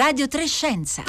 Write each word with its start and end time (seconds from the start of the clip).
Radio 0.00 0.26
Trescenza. 0.28 1.04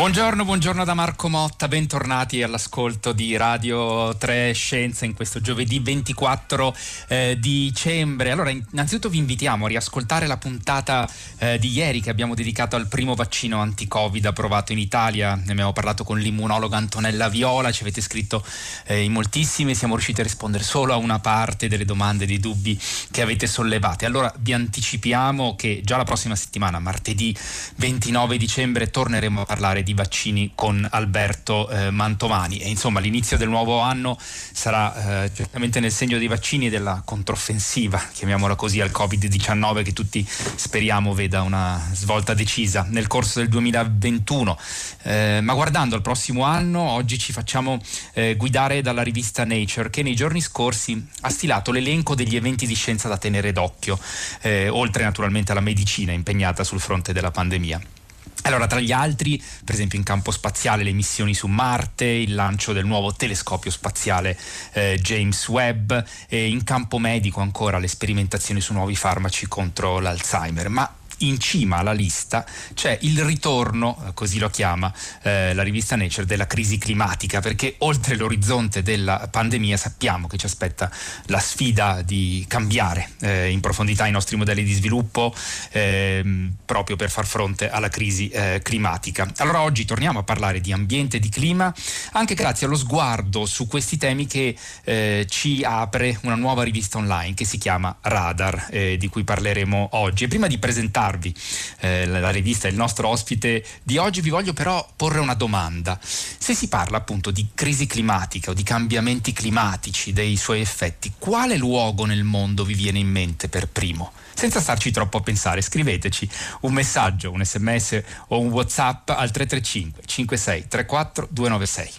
Buongiorno, 0.00 0.46
buongiorno 0.46 0.82
da 0.86 0.94
Marco 0.94 1.28
Motta, 1.28 1.68
bentornati 1.68 2.42
all'ascolto 2.42 3.12
di 3.12 3.36
Radio 3.36 4.16
3 4.16 4.50
Scienza 4.52 5.04
in 5.04 5.12
questo 5.12 5.42
giovedì 5.42 5.78
24 5.78 6.74
eh, 7.08 7.36
dicembre. 7.38 8.30
Allora, 8.30 8.48
innanzitutto 8.48 9.10
vi 9.10 9.18
invitiamo 9.18 9.66
a 9.66 9.68
riascoltare 9.68 10.26
la 10.26 10.38
puntata 10.38 11.06
eh, 11.36 11.58
di 11.58 11.68
ieri 11.68 12.00
che 12.00 12.08
abbiamo 12.08 12.34
dedicato 12.34 12.76
al 12.76 12.86
primo 12.86 13.14
vaccino 13.14 13.60
anti-Covid 13.60 14.24
approvato 14.24 14.72
in 14.72 14.78
Italia. 14.78 15.34
Ne 15.34 15.52
abbiamo 15.52 15.74
parlato 15.74 16.02
con 16.02 16.18
l'immunologa 16.18 16.78
Antonella 16.78 17.28
Viola, 17.28 17.70
ci 17.70 17.82
avete 17.82 18.00
scritto 18.00 18.42
eh, 18.86 19.02
in 19.02 19.12
moltissimi, 19.12 19.74
siamo 19.74 19.96
riusciti 19.96 20.22
a 20.22 20.24
rispondere 20.24 20.64
solo 20.64 20.94
a 20.94 20.96
una 20.96 21.18
parte 21.18 21.68
delle 21.68 21.84
domande 21.84 22.24
e 22.24 22.26
dei 22.26 22.40
dubbi 22.40 22.80
che 23.10 23.20
avete 23.20 23.46
sollevate. 23.46 24.06
Allora, 24.06 24.32
vi 24.38 24.54
anticipiamo 24.54 25.56
che 25.56 25.82
già 25.84 25.98
la 25.98 26.04
prossima 26.04 26.36
settimana, 26.36 26.78
martedì 26.78 27.36
29 27.76 28.38
dicembre, 28.38 28.90
torneremo 28.90 29.42
a 29.42 29.44
parlare 29.44 29.82
di 29.82 29.88
di 29.90 29.94
vaccini 29.94 30.52
con 30.54 30.86
Alberto 30.90 31.68
eh, 31.68 31.90
Mantovani. 31.90 32.58
E 32.58 32.68
insomma 32.68 33.00
l'inizio 33.00 33.36
del 33.36 33.48
nuovo 33.48 33.80
anno 33.80 34.16
sarà 34.20 35.24
eh, 35.24 35.30
certamente 35.34 35.80
nel 35.80 35.92
segno 35.92 36.18
dei 36.18 36.28
vaccini 36.28 36.66
e 36.66 36.70
della 36.70 37.02
controffensiva, 37.04 38.00
chiamiamola 38.12 38.54
così, 38.54 38.80
al 38.80 38.90
Covid-19 38.90 39.82
che 39.82 39.92
tutti 39.92 40.26
speriamo 40.26 41.12
veda 41.12 41.42
una 41.42 41.80
svolta 41.92 42.34
decisa 42.34 42.86
nel 42.88 43.06
corso 43.08 43.40
del 43.40 43.48
2021. 43.48 44.58
Eh, 45.02 45.40
ma 45.42 45.54
guardando 45.54 45.96
al 45.96 46.02
prossimo 46.02 46.44
anno, 46.44 46.80
oggi 46.80 47.18
ci 47.18 47.32
facciamo 47.32 47.80
eh, 48.14 48.36
guidare 48.36 48.82
dalla 48.82 49.02
rivista 49.02 49.44
Nature 49.44 49.90
che 49.90 50.02
nei 50.02 50.14
giorni 50.14 50.40
scorsi 50.40 51.04
ha 51.22 51.30
stilato 51.30 51.72
l'elenco 51.72 52.14
degli 52.14 52.36
eventi 52.36 52.66
di 52.66 52.74
scienza 52.74 53.08
da 53.08 53.18
tenere 53.18 53.52
d'occhio, 53.52 53.98
eh, 54.42 54.68
oltre 54.68 55.02
naturalmente 55.02 55.50
alla 55.52 55.60
medicina 55.60 56.12
impegnata 56.12 56.62
sul 56.62 56.80
fronte 56.80 57.12
della 57.12 57.30
pandemia. 57.30 57.99
Allora, 58.42 58.66
tra 58.66 58.80
gli 58.80 58.92
altri, 58.92 59.42
per 59.64 59.74
esempio 59.74 59.98
in 59.98 60.04
campo 60.04 60.30
spaziale, 60.30 60.82
le 60.82 60.92
missioni 60.92 61.34
su 61.34 61.46
Marte, 61.46 62.06
il 62.06 62.34
lancio 62.34 62.72
del 62.72 62.86
nuovo 62.86 63.12
telescopio 63.12 63.70
spaziale 63.70 64.38
eh, 64.72 64.98
James 65.00 65.46
Webb 65.48 65.92
e 66.28 66.48
in 66.48 66.64
campo 66.64 66.98
medico 66.98 67.40
ancora 67.40 67.78
le 67.78 67.88
sperimentazioni 67.88 68.60
su 68.60 68.72
nuovi 68.72 68.96
farmaci 68.96 69.46
contro 69.46 69.98
l'Alzheimer. 69.98 70.68
Ma 70.68 70.94
in 71.20 71.38
cima 71.38 71.78
alla 71.78 71.92
lista 71.92 72.44
c'è 72.74 72.96
il 73.02 73.22
ritorno, 73.24 73.96
eh, 74.06 74.14
così 74.14 74.38
lo 74.38 74.48
chiama 74.48 74.92
eh, 75.22 75.52
la 75.54 75.62
rivista 75.62 75.96
Nature, 75.96 76.26
della 76.26 76.46
crisi 76.46 76.78
climatica, 76.78 77.40
perché 77.40 77.74
oltre 77.78 78.16
l'orizzonte 78.16 78.82
della 78.82 79.28
pandemia 79.30 79.76
sappiamo 79.76 80.26
che 80.26 80.36
ci 80.36 80.46
aspetta 80.46 80.90
la 81.26 81.38
sfida 81.38 82.02
di 82.02 82.44
cambiare 82.48 83.10
eh, 83.20 83.50
in 83.50 83.60
profondità 83.60 84.06
i 84.06 84.10
nostri 84.10 84.36
modelli 84.36 84.62
di 84.62 84.72
sviluppo 84.72 85.34
eh, 85.70 86.50
proprio 86.64 86.96
per 86.96 87.10
far 87.10 87.26
fronte 87.26 87.70
alla 87.70 87.88
crisi 87.88 88.28
eh, 88.28 88.60
climatica. 88.62 89.30
Allora 89.38 89.62
oggi 89.62 89.84
torniamo 89.84 90.20
a 90.20 90.22
parlare 90.22 90.60
di 90.60 90.72
ambiente 90.72 91.16
e 91.18 91.20
di 91.20 91.28
clima, 91.28 91.72
anche 92.12 92.34
grazie 92.34 92.66
allo 92.66 92.76
sguardo 92.76 93.46
su 93.46 93.66
questi 93.66 93.96
temi 93.96 94.26
che 94.26 94.56
eh, 94.84 95.26
ci 95.28 95.62
apre 95.64 96.18
una 96.22 96.34
nuova 96.34 96.62
rivista 96.62 96.98
online 96.98 97.34
che 97.34 97.44
si 97.44 97.58
chiama 97.58 97.96
Radar, 98.00 98.68
di 98.70 99.08
cui 99.08 99.24
parleremo 99.24 99.90
oggi. 99.92 100.24
E 100.24 100.28
prima 100.28 100.46
di 100.46 100.58
presentare 100.58 101.09
presentarvi 101.10 101.34
eh, 101.80 102.06
la 102.06 102.30
rivista 102.30 102.68
e 102.68 102.70
il 102.70 102.76
nostro 102.76 103.08
ospite 103.08 103.64
di 103.82 103.98
oggi, 103.98 104.20
vi 104.20 104.30
voglio 104.30 104.52
però 104.52 104.88
porre 104.94 105.18
una 105.18 105.34
domanda. 105.34 105.98
Se 106.02 106.54
si 106.54 106.68
parla 106.68 106.98
appunto 106.98 107.32
di 107.32 107.48
crisi 107.54 107.86
climatica 107.86 108.52
o 108.52 108.54
di 108.54 108.62
cambiamenti 108.62 109.32
climatici, 109.32 110.12
dei 110.12 110.36
suoi 110.36 110.60
effetti, 110.60 111.12
quale 111.18 111.56
luogo 111.56 112.04
nel 112.04 112.22
mondo 112.24 112.64
vi 112.64 112.74
viene 112.74 113.00
in 113.00 113.08
mente 113.08 113.48
per 113.48 113.68
primo? 113.68 114.12
Senza 114.34 114.60
starci 114.60 114.90
troppo 114.90 115.18
a 115.18 115.20
pensare, 115.20 115.60
scriveteci 115.60 116.28
un 116.60 116.72
messaggio, 116.72 117.30
un 117.30 117.44
sms 117.44 118.02
o 118.28 118.38
un 118.40 118.50
whatsapp 118.50 119.10
al 119.10 119.30
335 119.30 120.02
56 120.06 120.68
34 120.68 121.28
296. 121.30 121.92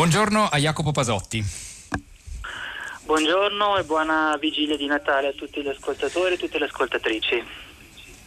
Buongiorno 0.00 0.48
a 0.50 0.56
Jacopo 0.56 0.92
Pasotti. 0.92 1.44
Buongiorno 3.04 3.76
e 3.76 3.84
buona 3.84 4.34
vigilia 4.40 4.74
di 4.74 4.86
Natale 4.86 5.28
a 5.28 5.32
tutti 5.34 5.60
gli 5.60 5.68
ascoltatori 5.68 6.32
e 6.32 6.38
tutte 6.38 6.58
le 6.58 6.64
ascoltatrici. 6.64 7.44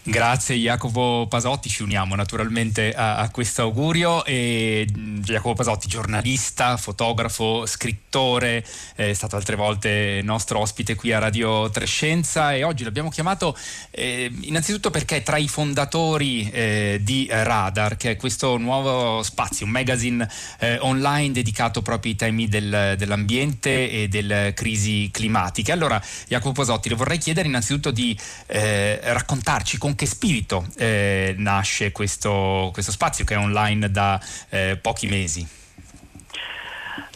Grazie 0.05 0.57
Jacopo 0.57 1.27
Pasotti, 1.29 1.69
ci 1.69 1.81
uniamo 1.81 2.13
naturalmente 2.15 2.93
a, 2.93 3.19
a 3.19 3.29
questo 3.29 3.61
augurio. 3.61 4.25
E 4.25 4.85
Jacopo 4.91 5.53
Pasotti, 5.53 5.87
giornalista, 5.87 6.75
fotografo, 6.75 7.65
scrittore, 7.65 8.65
è 8.95 9.13
stato 9.13 9.37
altre 9.37 9.55
volte 9.55 10.19
nostro 10.21 10.59
ospite 10.59 10.95
qui 10.95 11.13
a 11.13 11.19
Radio 11.19 11.69
Trescenza. 11.69 12.53
E 12.53 12.65
oggi 12.65 12.83
l'abbiamo 12.83 13.09
chiamato 13.09 13.57
eh, 13.91 14.29
innanzitutto 14.41 14.91
perché 14.91 15.17
è 15.17 15.23
tra 15.23 15.37
i 15.37 15.47
fondatori 15.47 16.49
eh, 16.51 16.99
di 17.01 17.29
Radar, 17.31 17.95
che 17.95 18.11
è 18.11 18.15
questo 18.17 18.57
nuovo 18.57 19.23
spazio, 19.23 19.65
un 19.65 19.71
magazine 19.71 20.29
eh, 20.59 20.79
online 20.81 21.31
dedicato 21.31 21.81
proprio 21.81 22.11
ai 22.11 22.17
temi 22.17 22.49
del, 22.49 22.95
dell'ambiente 22.97 23.89
e 23.89 24.09
delle 24.09 24.51
crisi 24.53 25.09
climatiche. 25.13 25.71
Allora 25.71 26.03
Jacopo 26.27 26.59
Pasotti, 26.59 26.89
le 26.89 26.95
vorrei 26.95 27.19
chiedere 27.19 27.47
innanzitutto 27.47 27.89
di 27.89 28.19
eh, 28.47 28.99
raccontarci 29.01 29.77
con 29.77 29.91
con 29.93 29.95
che 29.95 30.05
spirito 30.05 30.65
eh, 30.77 31.35
nasce 31.37 31.91
questo, 31.91 32.69
questo, 32.73 32.91
spazio 32.91 33.23
che 33.25 33.35
è 33.35 33.37
online 33.37 33.91
da 33.91 34.19
eh, 34.49 34.77
pochi 34.81 35.07
mesi? 35.07 35.47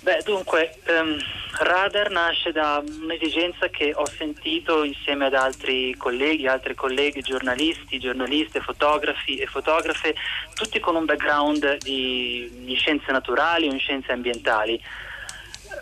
Beh, 0.01 0.21
dunque, 0.23 0.77
um, 0.87 1.17
Radar 1.59 2.09
nasce 2.11 2.51
da 2.51 2.81
un'esigenza 2.85 3.67
che 3.67 3.91
ho 3.93 4.05
sentito 4.05 4.83
insieme 4.83 5.25
ad 5.25 5.33
altri 5.33 5.95
colleghi, 5.97 6.47
altri 6.47 6.75
colleghi 6.75 7.21
giornalisti, 7.21 7.99
giornaliste, 7.99 8.61
fotografi 8.61 9.37
e 9.37 9.47
fotografe, 9.47 10.15
tutti 10.53 10.79
con 10.79 10.95
un 10.95 11.05
background 11.05 11.77
di, 11.79 12.49
di 12.63 12.75
scienze 12.75 13.11
naturali 13.11 13.67
o 13.67 13.73
in 13.73 13.79
scienze 13.79 14.11
ambientali 14.11 14.81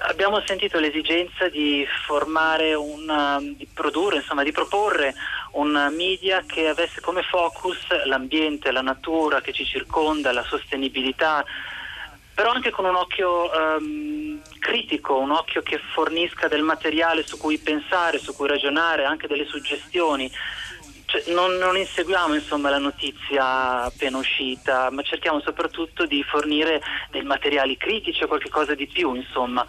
abbiamo 0.08 0.42
sentito 0.46 0.80
l'esigenza 0.80 1.48
di 1.50 1.86
formare 2.06 2.74
una, 2.74 3.40
di 3.42 3.68
produrre, 3.72 4.18
insomma, 4.18 4.44
di 4.44 4.52
proporre 4.52 5.14
un 5.56 5.94
media 5.96 6.44
che 6.46 6.68
avesse 6.68 7.02
come 7.02 7.22
focus 7.24 7.78
l'ambiente, 8.06 8.72
la 8.72 8.82
natura 8.82 9.42
che 9.42 9.54
ci 9.54 9.66
circonda, 9.66 10.32
la 10.32 10.44
sostenibilità, 10.44 11.46
però 12.34 12.52
anche 12.52 12.72
con 12.72 12.86
un 12.86 12.96
occhio 12.96 13.50
um, 13.50 14.42
critico, 14.60 15.18
un 15.18 15.32
occhio 15.32 15.62
che 15.62 15.80
fornisca 15.94 16.48
del 16.48 16.64
materiale 16.64 17.26
su 17.26 17.38
cui 17.38 17.58
pensare, 17.58 18.20
su 18.20 18.36
cui 18.36 18.48
ragionare, 18.48 19.06
anche 19.06 19.28
delle 19.28 19.46
suggestioni. 19.46 20.30
Cioè, 21.06 21.24
non, 21.28 21.56
non, 21.56 21.78
inseguiamo 21.78 22.34
insomma, 22.34 22.70
la 22.70 22.80
notizia 22.80 23.84
appena 23.84 24.18
uscita, 24.18 24.90
ma 24.90 25.02
cerchiamo 25.04 25.40
soprattutto 25.40 26.06
di 26.06 26.22
fornire 26.24 26.82
dei 27.12 27.24
materiali 27.24 27.78
critici 27.78 28.24
o 28.24 28.28
qualcosa 28.28 28.76
di 28.76 28.88
più, 28.88 29.14
insomma 29.14 29.66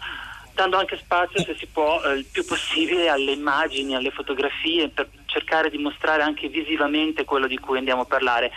dando 0.57 0.77
anche 0.77 0.97
spazio, 0.97 1.43
se 1.43 1.55
si 1.55 1.67
può, 1.67 2.01
eh, 2.01 2.13
il 2.13 2.25
più 2.25 2.43
possibile 2.43 3.09
alle 3.09 3.33
immagini, 3.33 3.95
alle 3.95 4.09
fotografie, 4.09 4.89
per 4.89 5.07
cercare 5.27 5.69
di 5.69 5.77
mostrare 5.77 6.23
anche 6.23 6.47
visivamente 6.47 7.23
quello 7.23 7.45
di 7.45 7.59
cui 7.59 7.77
andiamo 7.77 8.01
a 8.01 8.05
parlare. 8.05 8.51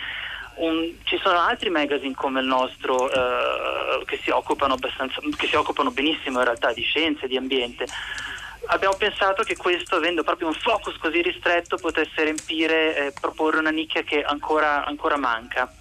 Un, 0.55 0.95
ci 1.03 1.17
sono 1.21 1.39
altri 1.39 1.69
magazine 1.69 2.13
come 2.13 2.41
il 2.41 2.45
nostro 2.45 3.09
eh, 3.09 4.03
che, 4.05 4.17
si 4.17 4.31
che 4.31 5.47
si 5.47 5.55
occupano 5.55 5.91
benissimo 5.91 6.39
in 6.39 6.45
realtà 6.45 6.73
di 6.73 6.81
scienze, 6.81 7.27
di 7.27 7.37
ambiente. 7.37 7.85
Abbiamo 8.67 8.95
pensato 8.95 9.43
che 9.43 9.55
questo, 9.55 9.95
avendo 9.95 10.23
proprio 10.23 10.47
un 10.47 10.53
focus 10.53 10.97
così 10.97 11.21
ristretto, 11.21 11.77
potesse 11.77 12.23
riempire 12.23 12.95
e 12.95 13.05
eh, 13.07 13.13
proporre 13.19 13.59
una 13.59 13.71
nicchia 13.71 14.03
che 14.03 14.21
ancora, 14.21 14.85
ancora 14.85 15.17
manca. 15.17 15.71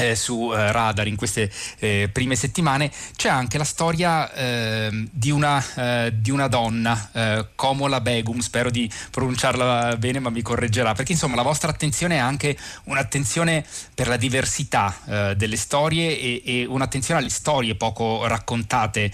eh, 0.00 0.16
su 0.16 0.50
eh, 0.52 0.72
Radar 0.72 1.06
in 1.06 1.16
queste 1.16 1.50
eh, 1.78 2.08
prime 2.10 2.34
settimane 2.34 2.90
c'è 3.16 3.28
anche 3.28 3.58
la 3.58 3.64
storia 3.64 4.32
ehm, 4.32 5.08
di 5.12 5.30
una, 5.30 5.62
eh, 5.74 6.12
di, 6.14 6.30
una, 6.30 6.48
donna, 6.48 7.10
eh, 7.12 7.46
Komola 7.54 8.00
Begum, 8.00 8.38
spero 8.38 8.70
di 8.70 8.90
pronunciarla 9.10 9.96
bene 9.96 10.18
ma 10.18 10.30
mi 10.30 10.42
correggerà, 10.42 10.94
perché 10.94 11.12
insomma 11.12 11.36
la 11.36 11.42
vostra 11.42 11.70
attenzione 11.70 12.16
è 12.16 12.18
anche 12.18 12.56
un'attenzione 12.84 13.64
per 13.94 14.08
la 14.08 14.16
diversità 14.16 14.96
eh, 15.06 15.36
delle 15.36 15.56
storie 15.56 16.18
e, 16.18 16.42
e, 16.44 16.64
un'attenzione 16.64 17.20
alle 17.20 17.30
storie 17.30 17.74
poco 17.74 18.26
raccontate 18.26 19.12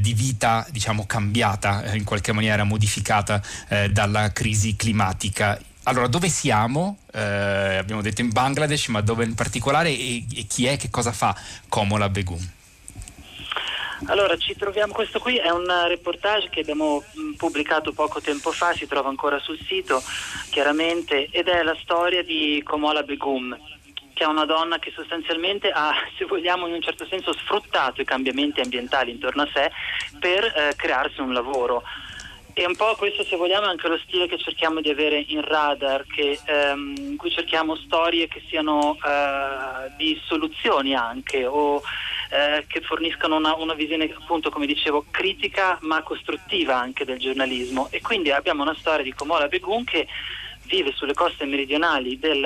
di 0.00 0.12
vita 0.12 0.66
diciamo 0.70 1.06
cambiata 1.06 1.94
in 1.94 2.04
qualche 2.04 2.32
maniera 2.32 2.64
modificata 2.64 3.40
dalla 3.90 4.32
crisi 4.32 4.76
climatica 4.76 5.58
allora, 5.88 6.06
dove 6.06 6.28
siamo? 6.28 6.98
Eh, 7.12 7.76
abbiamo 7.76 8.02
detto 8.02 8.20
in 8.20 8.30
Bangladesh, 8.30 8.88
ma 8.88 9.00
dove 9.00 9.24
in 9.24 9.34
particolare 9.34 9.88
e, 9.88 10.24
e 10.36 10.46
chi 10.46 10.66
è, 10.66 10.76
che 10.76 10.90
cosa 10.90 11.12
fa 11.12 11.34
Komola 11.68 12.10
Begum? 12.10 12.56
Allora, 14.06 14.36
ci 14.36 14.54
troviamo, 14.54 14.92
questo 14.92 15.18
qui 15.18 15.38
è 15.38 15.48
un 15.48 15.66
reportage 15.88 16.50
che 16.50 16.60
abbiamo 16.60 17.02
mm, 17.18 17.32
pubblicato 17.32 17.92
poco 17.92 18.20
tempo 18.20 18.52
fa, 18.52 18.72
si 18.74 18.86
trova 18.86 19.08
ancora 19.08 19.38
sul 19.38 19.58
sito, 19.66 20.02
chiaramente, 20.50 21.28
ed 21.30 21.48
è 21.48 21.62
la 21.62 21.76
storia 21.80 22.22
di 22.22 22.62
Komola 22.64 23.02
Begum, 23.02 23.58
che 24.12 24.24
è 24.24 24.26
una 24.26 24.44
donna 24.44 24.78
che 24.78 24.92
sostanzialmente 24.94 25.70
ha, 25.70 25.92
se 26.18 26.26
vogliamo 26.26 26.66
in 26.66 26.74
un 26.74 26.82
certo 26.82 27.06
senso, 27.06 27.32
sfruttato 27.32 28.02
i 28.02 28.04
cambiamenti 28.04 28.60
ambientali 28.60 29.10
intorno 29.10 29.42
a 29.42 29.48
sé 29.52 29.70
per 30.20 30.44
eh, 30.44 30.74
crearsi 30.76 31.20
un 31.20 31.32
lavoro. 31.32 31.82
E 32.58 32.66
un 32.66 32.74
po' 32.74 32.96
questo, 32.96 33.22
se 33.22 33.36
vogliamo, 33.36 33.66
è 33.66 33.68
anche 33.68 33.86
lo 33.86 33.96
stile 33.98 34.26
che 34.26 34.36
cerchiamo 34.36 34.80
di 34.80 34.90
avere 34.90 35.24
in 35.28 35.42
radar, 35.42 36.04
che, 36.06 36.40
ehm, 36.44 36.92
in 36.96 37.16
cui 37.16 37.30
cerchiamo 37.30 37.76
storie 37.76 38.26
che 38.26 38.42
siano 38.48 38.96
eh, 38.96 39.92
di 39.96 40.20
soluzioni 40.24 40.92
anche 40.92 41.46
o 41.46 41.80
eh, 42.30 42.64
che 42.66 42.80
forniscano 42.80 43.36
una, 43.36 43.54
una, 43.54 43.74
visione, 43.74 44.12
appunto, 44.12 44.50
come 44.50 44.66
dicevo, 44.66 45.04
critica 45.08 45.78
ma 45.82 46.02
costruttiva 46.02 46.76
anche 46.76 47.04
del 47.04 47.20
giornalismo. 47.20 47.86
E 47.92 48.00
quindi 48.00 48.32
abbiamo 48.32 48.62
una 48.64 48.74
storia 48.74 49.04
di 49.04 49.14
Komola 49.14 49.46
Begun 49.46 49.84
che 49.84 50.08
vive 50.64 50.92
sulle 50.96 51.14
coste 51.14 51.44
meridionali 51.44 52.18
del, 52.18 52.44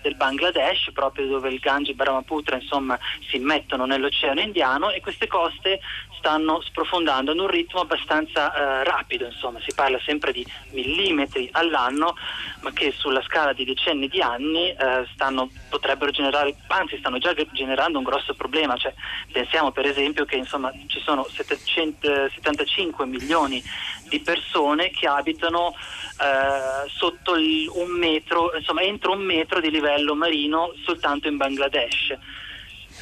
del 0.00 0.14
Bangladesh, 0.14 0.92
proprio 0.92 1.26
dove 1.26 1.48
il 1.48 1.58
Gange 1.58 1.90
e 1.90 1.94
Brahmaputra 1.94 2.54
insomma, 2.54 2.96
si 3.28 3.36
immettono 3.36 3.84
nell'Oceano 3.84 4.40
Indiano 4.40 4.90
e 4.90 5.00
queste 5.00 5.26
coste 5.26 5.80
stanno 6.24 6.62
sprofondando 6.62 7.32
ad 7.32 7.38
un 7.38 7.48
ritmo 7.48 7.80
abbastanza 7.80 8.50
eh, 8.54 8.84
rapido, 8.84 9.26
insomma, 9.26 9.60
si 9.60 9.74
parla 9.74 10.00
sempre 10.06 10.32
di 10.32 10.44
millimetri 10.70 11.50
all'anno, 11.52 12.16
ma 12.62 12.72
che 12.72 12.92
sulla 12.92 13.20
scala 13.22 13.52
di 13.52 13.66
decenni 13.66 14.08
di 14.08 14.22
anni 14.22 14.70
eh, 14.70 15.06
stanno, 15.12 15.50
potrebbero 15.68 16.10
generare, 16.10 16.56
anzi 16.68 16.96
stanno 16.96 17.18
già 17.18 17.34
generando 17.52 17.98
un 17.98 18.04
grosso 18.04 18.32
problema. 18.32 18.74
Cioè, 18.78 18.94
pensiamo 19.30 19.70
per 19.70 19.84
esempio 19.84 20.24
che 20.24 20.36
insomma, 20.36 20.72
ci 20.86 21.00
sono 21.00 21.26
775 21.30 23.04
milioni 23.04 23.62
di 24.08 24.20
persone 24.20 24.88
che 24.92 25.06
abitano 25.06 25.74
eh, 25.74 26.88
sotto 26.88 27.36
il, 27.36 27.68
un 27.74 27.90
metro, 27.98 28.50
insomma 28.56 28.80
entro 28.80 29.12
un 29.12 29.20
metro 29.20 29.60
di 29.60 29.70
livello 29.70 30.14
marino 30.14 30.72
soltanto 30.84 31.28
in 31.28 31.36
Bangladesh 31.36 32.16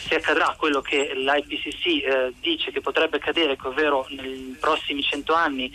se 0.07 0.17
accadrà 0.17 0.55
quello 0.59 0.81
che 0.81 1.13
l'IPCC 1.15 1.87
eh, 1.87 2.33
dice 2.41 2.71
che 2.71 2.81
potrebbe 2.81 3.17
accadere, 3.17 3.57
ovvero 3.63 4.07
nei 4.11 4.57
prossimi 4.61 5.03
100 5.03 5.33
anni 5.33 5.73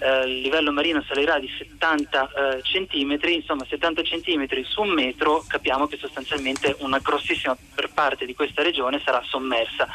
eh, 0.00 0.24
il 0.26 0.40
livello 0.40 0.72
marino 0.72 1.02
salirà 1.06 1.38
di 1.38 1.48
70 1.56 2.30
eh, 2.30 2.62
centimetri, 2.62 3.34
insomma 3.36 3.64
70 3.64 4.02
centimetri 4.02 4.64
su 4.64 4.82
un 4.82 4.90
metro, 4.90 5.44
capiamo 5.46 5.86
che 5.86 5.96
sostanzialmente 5.96 6.76
una 6.80 6.98
grossissima 6.98 7.56
parte 7.94 8.26
di 8.26 8.34
questa 8.34 8.62
regione 8.62 9.00
sarà 9.04 9.22
sommersa. 9.26 9.88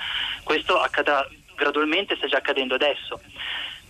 Questo 0.44 0.80
accadrà 0.80 1.25
gradualmente, 1.56 2.15
sta 2.15 2.27
già 2.27 2.38
accadendo 2.38 2.75
adesso. 2.75 3.21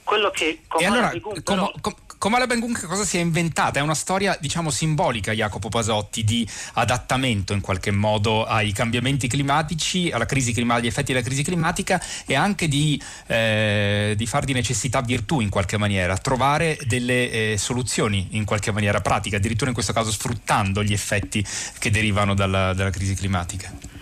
Quello 0.03 0.31
che 0.31 0.59
e 0.77 0.85
allora, 0.85 1.11
com, 1.43 1.71
com, 1.81 1.93
Comala 2.23 2.47
Bengun 2.47 2.71
che 2.71 2.85
cosa 2.85 3.03
si 3.03 3.17
è 3.17 3.19
inventata? 3.19 3.79
È 3.79 3.81
una 3.81 3.93
storia, 3.93 4.37
diciamo, 4.39 4.69
simbolica, 4.69 5.33
Jacopo 5.33 5.67
Pasotti, 5.67 6.23
di 6.23 6.47
adattamento 6.75 7.51
in 7.51 7.59
qualche 7.59 7.91
modo 7.91 8.45
ai 8.45 8.71
cambiamenti 8.71 9.27
climatici, 9.27 10.09
alla 10.09 10.25
crisi 10.25 10.53
climatica, 10.53 10.79
agli 10.79 10.89
effetti 10.89 11.11
della 11.11 11.25
crisi 11.25 11.43
climatica 11.43 12.01
e 12.25 12.33
anche 12.33 12.69
di, 12.69 12.97
eh, 13.27 14.13
di 14.15 14.25
far 14.25 14.45
di 14.45 14.53
necessità 14.53 15.01
virtù 15.01 15.41
in 15.41 15.49
qualche 15.49 15.77
maniera, 15.77 16.17
trovare 16.17 16.79
delle 16.85 17.29
eh, 17.29 17.57
soluzioni 17.57 18.29
in 18.31 18.45
qualche 18.45 18.71
maniera 18.71 19.01
pratica, 19.01 19.35
addirittura 19.35 19.67
in 19.67 19.73
questo 19.73 19.91
caso 19.91 20.09
sfruttando 20.09 20.81
gli 20.81 20.93
effetti 20.93 21.45
che 21.77 21.91
derivano 21.91 22.33
dalla, 22.35 22.73
dalla 22.73 22.89
crisi 22.89 23.15
climatica. 23.15 23.92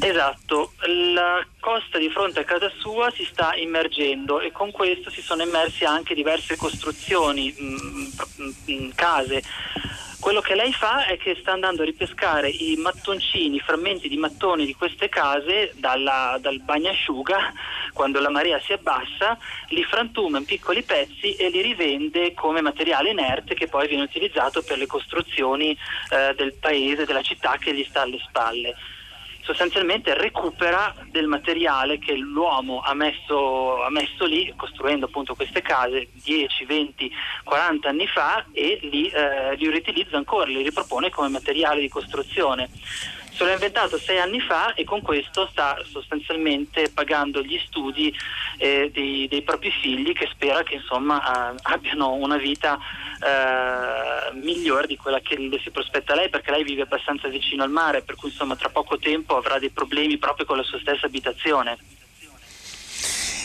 Esatto, 0.00 0.72
la 1.14 1.44
costa 1.60 1.98
di 1.98 2.08
fronte 2.10 2.40
a 2.40 2.44
casa 2.44 2.70
sua 2.78 3.10
si 3.10 3.24
sta 3.24 3.54
immergendo 3.54 4.40
e 4.40 4.50
con 4.50 4.70
questo 4.70 5.10
si 5.10 5.22
sono 5.22 5.42
immersi 5.42 5.84
anche 5.84 6.14
diverse 6.14 6.56
costruzioni, 6.56 7.54
mh, 7.56 7.64
mm, 7.64 8.06
mh, 8.36 8.72
mm, 8.72 8.90
case. 8.94 9.42
Quello 10.18 10.40
che 10.40 10.54
lei 10.54 10.72
fa 10.72 11.06
è 11.06 11.16
che 11.16 11.36
sta 11.40 11.50
andando 11.50 11.82
a 11.82 11.84
ripescare 11.84 12.48
i 12.48 12.76
mattoncini, 12.76 13.56
i 13.56 13.60
frammenti 13.60 14.08
di 14.08 14.16
mattoni 14.16 14.64
di 14.64 14.74
queste 14.74 15.08
case 15.08 15.72
dalla, 15.74 16.38
dal 16.40 16.60
bagnasciuga 16.60 17.52
quando 17.92 18.20
la 18.20 18.30
marea 18.30 18.60
si 18.60 18.72
abbassa, 18.72 19.36
li 19.70 19.82
frantuma 19.82 20.38
in 20.38 20.44
piccoli 20.44 20.84
pezzi 20.84 21.34
e 21.34 21.48
li 21.48 21.60
rivende 21.60 22.34
come 22.34 22.60
materiale 22.60 23.10
inerte 23.10 23.54
che 23.54 23.66
poi 23.66 23.88
viene 23.88 24.04
utilizzato 24.04 24.62
per 24.62 24.78
le 24.78 24.86
costruzioni 24.86 25.76
eh, 26.10 26.34
del 26.36 26.54
paese, 26.54 27.04
della 27.04 27.22
città 27.22 27.56
che 27.58 27.74
gli 27.74 27.84
sta 27.84 28.02
alle 28.02 28.20
spalle 28.24 28.76
sostanzialmente 29.42 30.14
recupera 30.14 30.94
del 31.10 31.26
materiale 31.26 31.98
che 31.98 32.14
l'uomo 32.14 32.80
ha 32.80 32.94
messo, 32.94 33.82
ha 33.82 33.90
messo 33.90 34.24
lì, 34.24 34.52
costruendo 34.56 35.06
appunto 35.06 35.34
queste 35.34 35.62
case 35.62 36.08
10, 36.12 36.64
20, 36.64 37.12
40 37.44 37.88
anni 37.88 38.06
fa 38.06 38.44
e 38.52 38.78
li, 38.82 39.08
eh, 39.08 39.54
li 39.56 39.70
riutilizza 39.70 40.16
ancora, 40.16 40.46
li 40.46 40.62
ripropone 40.62 41.10
come 41.10 41.28
materiale 41.28 41.80
di 41.80 41.88
costruzione. 41.88 42.70
Se 43.34 43.44
l'ha 43.44 43.52
inventato 43.52 43.98
sei 43.98 44.18
anni 44.18 44.40
fa 44.40 44.74
e 44.74 44.84
con 44.84 45.00
questo 45.00 45.48
sta 45.50 45.82
sostanzialmente 45.90 46.90
pagando 46.92 47.42
gli 47.42 47.58
studi 47.66 48.14
eh, 48.58 48.90
dei, 48.92 49.26
dei, 49.26 49.42
propri 49.42 49.70
figli 49.70 50.12
che 50.12 50.28
spera 50.30 50.62
che 50.62 50.74
insomma 50.74 51.54
abbiano 51.62 52.12
una 52.12 52.36
vita 52.36 52.78
eh, 53.20 54.34
migliore 54.34 54.86
di 54.86 54.96
quella 54.96 55.20
che 55.20 55.36
si 55.62 55.70
prospetta 55.70 56.14
lei 56.14 56.28
perché 56.28 56.50
lei 56.50 56.62
vive 56.62 56.82
abbastanza 56.82 57.28
vicino 57.28 57.62
al 57.62 57.70
mare 57.70 58.02
per 58.02 58.16
cui 58.16 58.28
insomma 58.28 58.54
tra 58.54 58.68
poco 58.68 58.98
tempo 58.98 59.36
avrà 59.36 59.58
dei 59.58 59.70
problemi 59.70 60.18
proprio 60.18 60.44
con 60.44 60.58
la 60.58 60.62
sua 60.62 60.78
stessa 60.78 61.06
abitazione. 61.06 61.78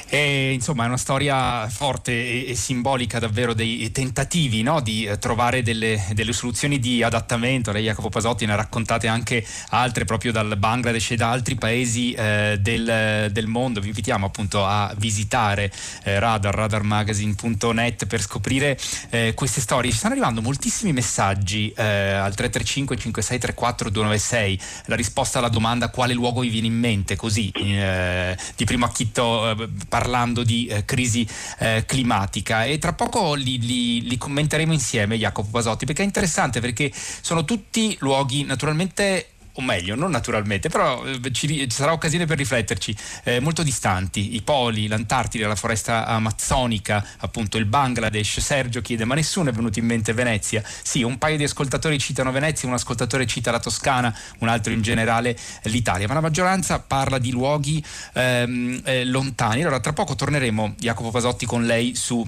E, 0.09 0.53
insomma, 0.53 0.85
è 0.85 0.87
una 0.87 0.97
storia 0.97 1.67
forte 1.67 2.11
e, 2.11 2.49
e 2.49 2.55
simbolica 2.55 3.19
davvero 3.19 3.53
dei 3.53 3.91
tentativi 3.91 4.61
no? 4.61 4.79
di 4.79 5.03
eh, 5.03 5.19
trovare 5.19 5.61
delle, 5.61 6.01
delle, 6.13 6.31
soluzioni 6.31 6.79
di 6.79 7.03
adattamento. 7.03 7.73
Lei, 7.73 7.83
Jacopo 7.83 8.07
Pasotti, 8.07 8.45
ne 8.45 8.53
ha 8.53 8.55
raccontate 8.55 9.07
anche 9.07 9.45
altre 9.69 10.05
proprio 10.05 10.31
dal 10.31 10.57
Bangladesh 10.57 11.11
e 11.11 11.15
da 11.17 11.29
altri 11.29 11.55
paesi 11.55 12.13
eh, 12.13 12.57
del, 12.61 13.29
del, 13.31 13.47
mondo. 13.47 13.81
Vi 13.81 13.87
invitiamo 13.87 14.25
appunto 14.25 14.65
a 14.65 14.93
visitare 14.97 15.71
eh, 16.03 16.19
radar, 16.19 16.55
radarmagazine.net 16.55 18.05
per 18.05 18.21
scoprire 18.21 18.77
eh, 19.09 19.33
queste 19.35 19.59
storie. 19.59 19.91
Ci 19.91 19.97
stanno 19.97 20.13
arrivando 20.13 20.41
moltissimi 20.41 20.93
messaggi 20.93 21.73
eh, 21.75 21.83
al 21.83 22.33
335 22.33 22.95
5634 22.95 23.89
296. 23.89 24.59
La 24.85 24.95
risposta 24.95 25.39
alla 25.39 25.49
domanda 25.49 25.89
quale 25.89 26.13
luogo 26.13 26.41
vi 26.41 26.49
viene 26.49 26.67
in 26.67 26.79
mente, 26.79 27.17
così 27.17 27.51
eh, 27.51 28.37
di 28.55 28.63
primo 28.63 28.85
acchitto 28.85 29.55
parlando 29.97 30.43
di 30.43 30.67
eh, 30.67 30.85
crisi 30.85 31.27
eh, 31.57 31.83
climatica. 31.87 32.65
E 32.65 32.77
tra 32.77 32.93
poco 32.93 33.33
li, 33.33 33.59
li, 33.59 34.07
li, 34.07 34.17
commenteremo 34.17 34.71
insieme 34.71 35.17
Jacopo 35.17 35.49
Pasotti 35.49 35.85
perché 35.87 36.03
è 36.03 36.05
interessante 36.05 36.59
perché 36.59 36.91
sono 36.93 37.43
tutti 37.45 37.97
luoghi 37.99 38.43
naturalmente 38.43 39.29
o 39.57 39.61
meglio, 39.61 39.95
non 39.95 40.11
naturalmente, 40.11 40.69
però 40.69 41.03
eh, 41.05 41.19
ci, 41.31 41.47
ci, 41.47 41.67
sarà 41.69 41.91
occasione 41.91 42.25
per 42.25 42.37
rifletterci, 42.37 42.95
eh, 43.23 43.39
molto 43.39 43.63
distanti, 43.63 44.35
i 44.35 44.41
poli, 44.41 44.87
l'Antartide, 44.87 45.47
la 45.47 45.55
foresta 45.55 46.05
amazzonica, 46.05 47.03
appunto 47.17 47.57
il 47.57 47.65
Bangladesh, 47.65 48.39
Sergio 48.39 48.81
chiede, 48.81 49.05
ma 49.05 49.15
nessuno 49.15 49.49
è 49.49 49.53
venuto 49.53 49.79
in 49.79 49.85
mente 49.85 50.13
Venezia? 50.13 50.63
Sì, 50.63 51.01
un 51.01 51.17
paio 51.17 51.37
di 51.37 51.43
ascoltatori 51.43 51.97
citano 51.97 52.31
Venezia, 52.31 52.67
un 52.67 52.75
ascoltatore 52.75 53.25
cita 53.25 53.51
la 53.51 53.59
Toscana, 53.59 54.15
un 54.39 54.47
altro 54.47 54.71
in 54.71 54.81
generale 54.81 55.35
l'Italia, 55.63 56.07
ma 56.07 56.13
la 56.13 56.21
maggioranza 56.21 56.79
parla 56.79 57.17
di 57.17 57.31
luoghi 57.31 57.83
ehm, 58.13 58.81
eh, 58.83 59.05
lontani. 59.05 59.61
Allora, 59.61 59.79
tra 59.79 59.93
poco 59.93 60.15
torneremo, 60.15 60.75
Jacopo 60.77 61.09
Pasotti, 61.09 61.45
con 61.45 61.65
lei 61.65 61.95
su 61.95 62.25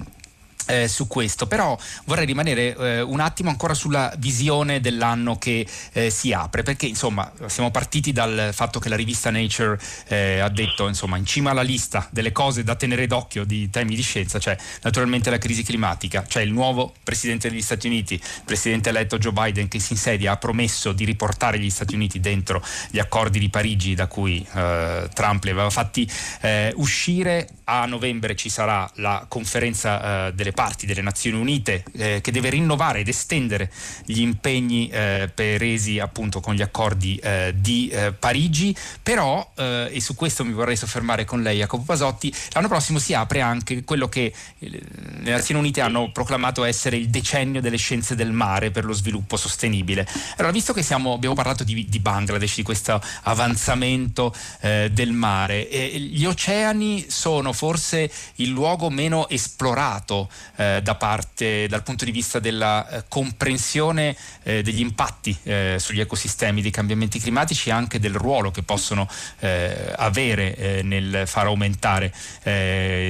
eh, 0.70 0.88
su 0.88 1.06
questo, 1.06 1.46
però 1.46 1.76
vorrei 2.04 2.26
rimanere 2.26 2.76
eh, 2.76 3.00
un 3.00 3.20
attimo 3.20 3.50
ancora 3.50 3.74
sulla 3.74 4.12
visione 4.18 4.80
dell'anno 4.80 5.36
che 5.36 5.66
eh, 5.92 6.10
si 6.10 6.32
apre, 6.32 6.62
perché 6.62 6.86
insomma 6.86 7.30
siamo 7.46 7.70
partiti 7.70 8.12
dal 8.12 8.50
fatto 8.52 8.78
che 8.78 8.88
la 8.88 8.96
rivista 8.96 9.30
Nature 9.30 9.78
eh, 10.06 10.38
ha 10.38 10.48
detto 10.48 10.86
insomma 10.86 11.16
in 11.16 11.26
cima 11.26 11.50
alla 11.50 11.62
lista 11.62 12.06
delle 12.10 12.32
cose 12.32 12.62
da 12.62 12.76
tenere 12.76 13.06
d'occhio 13.06 13.44
di 13.44 13.68
temi 13.70 13.96
di 13.96 14.02
scienza, 14.02 14.38
cioè, 14.38 14.56
naturalmente 14.82 15.30
la 15.30 15.38
crisi 15.38 15.62
climatica, 15.62 16.24
cioè 16.26 16.42
il 16.42 16.52
nuovo 16.52 16.94
presidente 17.02 17.50
degli 17.50 17.62
Stati 17.62 17.86
Uniti, 17.88 18.14
il 18.14 18.42
presidente 18.44 18.90
eletto 18.90 19.18
Joe 19.18 19.32
Biden 19.32 19.68
che 19.68 19.80
si 19.80 19.92
insedia 19.92 20.32
ha 20.32 20.36
promesso 20.36 20.92
di 20.92 21.04
riportare 21.04 21.58
gli 21.58 21.70
Stati 21.70 21.94
Uniti 21.94 22.20
dentro 22.20 22.62
gli 22.90 22.98
accordi 22.98 23.38
di 23.38 23.48
Parigi 23.48 23.94
da 23.94 24.06
cui 24.06 24.46
eh, 24.54 25.08
Trump 25.12 25.42
li 25.44 25.50
aveva 25.50 25.70
fatti 25.70 26.08
eh, 26.42 26.72
uscire, 26.76 27.48
a 27.64 27.86
novembre 27.86 28.36
ci 28.36 28.48
sarà 28.48 28.88
la 28.96 29.24
conferenza 29.28 30.30
delle 30.30 30.52
parti 30.52 30.59
delle 30.60 31.00
Nazioni 31.00 31.38
Unite 31.38 31.84
eh, 31.92 32.20
che 32.20 32.30
deve 32.30 32.50
rinnovare 32.50 33.00
ed 33.00 33.08
estendere 33.08 33.70
gli 34.04 34.20
impegni 34.20 34.88
eh, 34.88 35.30
presi 35.34 35.98
appunto 35.98 36.40
con 36.40 36.54
gli 36.54 36.60
accordi 36.60 37.16
eh, 37.16 37.54
di 37.56 37.88
eh, 37.88 38.12
Parigi, 38.12 38.76
però, 39.02 39.52
eh, 39.56 39.88
e 39.90 40.00
su 40.02 40.14
questo 40.14 40.44
mi 40.44 40.52
vorrei 40.52 40.76
soffermare 40.76 41.24
con 41.24 41.40
lei 41.42 41.58
Jacopo 41.58 41.84
Pasotti, 41.84 42.32
l'anno 42.52 42.68
prossimo 42.68 42.98
si 42.98 43.14
apre 43.14 43.40
anche 43.40 43.84
quello 43.84 44.10
che 44.10 44.34
eh, 44.58 44.68
le 44.68 45.30
Nazioni 45.30 45.60
Unite 45.60 45.80
hanno 45.80 46.12
proclamato 46.12 46.64
essere 46.64 46.96
il 46.96 47.08
decennio 47.08 47.62
delle 47.62 47.78
scienze 47.78 48.14
del 48.14 48.32
mare 48.32 48.70
per 48.70 48.84
lo 48.84 48.92
sviluppo 48.92 49.38
sostenibile. 49.38 50.06
Allora, 50.36 50.52
visto 50.52 50.74
che 50.74 50.82
siamo, 50.82 51.14
abbiamo 51.14 51.34
parlato 51.34 51.64
di, 51.64 51.86
di, 51.88 51.98
Bangladesh, 52.00 52.56
di 52.56 52.62
questo 52.62 53.00
avanzamento 53.22 54.34
del 54.60 55.12
mare, 55.12 55.62
gli 55.62 56.24
oceani 56.24 57.06
sono 57.08 57.52
forse 57.52 58.10
il 58.36 58.48
luogo 58.48 58.90
meno 58.90 59.28
esplorato 59.28 60.28
eh, 60.56 60.80
da 60.82 60.94
parte, 60.94 61.66
dal 61.68 61.82
punto 61.82 62.04
di 62.04 62.10
vista 62.10 62.38
della 62.38 62.88
eh, 62.88 63.04
comprensione 63.08 64.16
eh, 64.42 64.62
degli 64.62 64.80
impatti 64.80 65.36
eh, 65.42 65.76
sugli 65.78 66.00
ecosistemi 66.00 66.62
dei 66.62 66.70
cambiamenti 66.70 67.18
climatici 67.18 67.68
e 67.68 67.72
anche 67.72 67.98
del 67.98 68.14
ruolo 68.14 68.50
che 68.50 68.62
possono 68.62 69.08
eh, 69.40 69.92
avere 69.96 70.82
nel 70.82 71.22
far 71.26 71.46
aumentare 71.46 72.12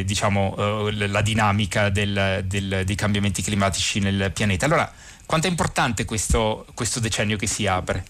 diciamo, 0.05 0.89
la 0.91 1.23
dinamica 1.23 1.89
del, 1.89 2.45
del, 2.47 2.83
dei 2.85 2.95
cambiamenti 2.95 3.43
climatici 3.43 4.01
nel 4.01 4.31
pianeta. 4.33 4.67
Allora, 4.67 4.91
quanto 5.27 5.47
è 5.47 5.51
importante 5.51 6.05
questo, 6.05 6.67
questo 6.75 7.01
decennio 7.01 7.37
che 7.37 7.47
si 7.47 7.67
apre? 7.67 8.05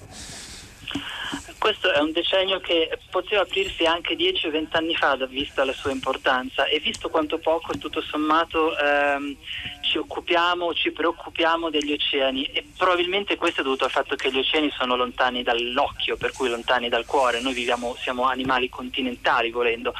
Questo 1.60 1.92
è 1.92 1.98
un 1.98 2.12
decennio 2.12 2.58
che 2.58 2.88
poteva 3.10 3.42
aprirsi 3.42 3.84
anche 3.84 4.16
10 4.16 4.46
o 4.46 4.50
20 4.50 4.76
anni 4.76 4.96
fa, 4.96 5.14
vista 5.26 5.62
la 5.62 5.74
sua 5.74 5.90
importanza, 5.90 6.64
e 6.64 6.78
visto 6.78 7.10
quanto 7.10 7.36
poco, 7.36 7.76
tutto 7.76 8.00
sommato, 8.00 8.74
ehm, 8.78 9.36
ci 9.82 9.98
occupiamo, 9.98 10.72
ci 10.72 10.90
preoccupiamo 10.90 11.68
degli 11.68 11.92
oceani. 11.92 12.44
E 12.44 12.66
probabilmente 12.78 13.36
questo 13.36 13.60
è 13.60 13.64
dovuto 13.64 13.84
al 13.84 13.90
fatto 13.90 14.16
che 14.16 14.32
gli 14.32 14.38
oceani 14.38 14.70
sono 14.70 14.96
lontani 14.96 15.42
dall'occhio, 15.42 16.16
per 16.16 16.32
cui 16.32 16.48
lontani 16.48 16.88
dal 16.88 17.04
cuore. 17.04 17.42
Noi 17.42 17.52
viviamo, 17.52 17.94
siamo 18.00 18.24
animali 18.24 18.70
continentali, 18.70 19.50
volendo. 19.50 19.92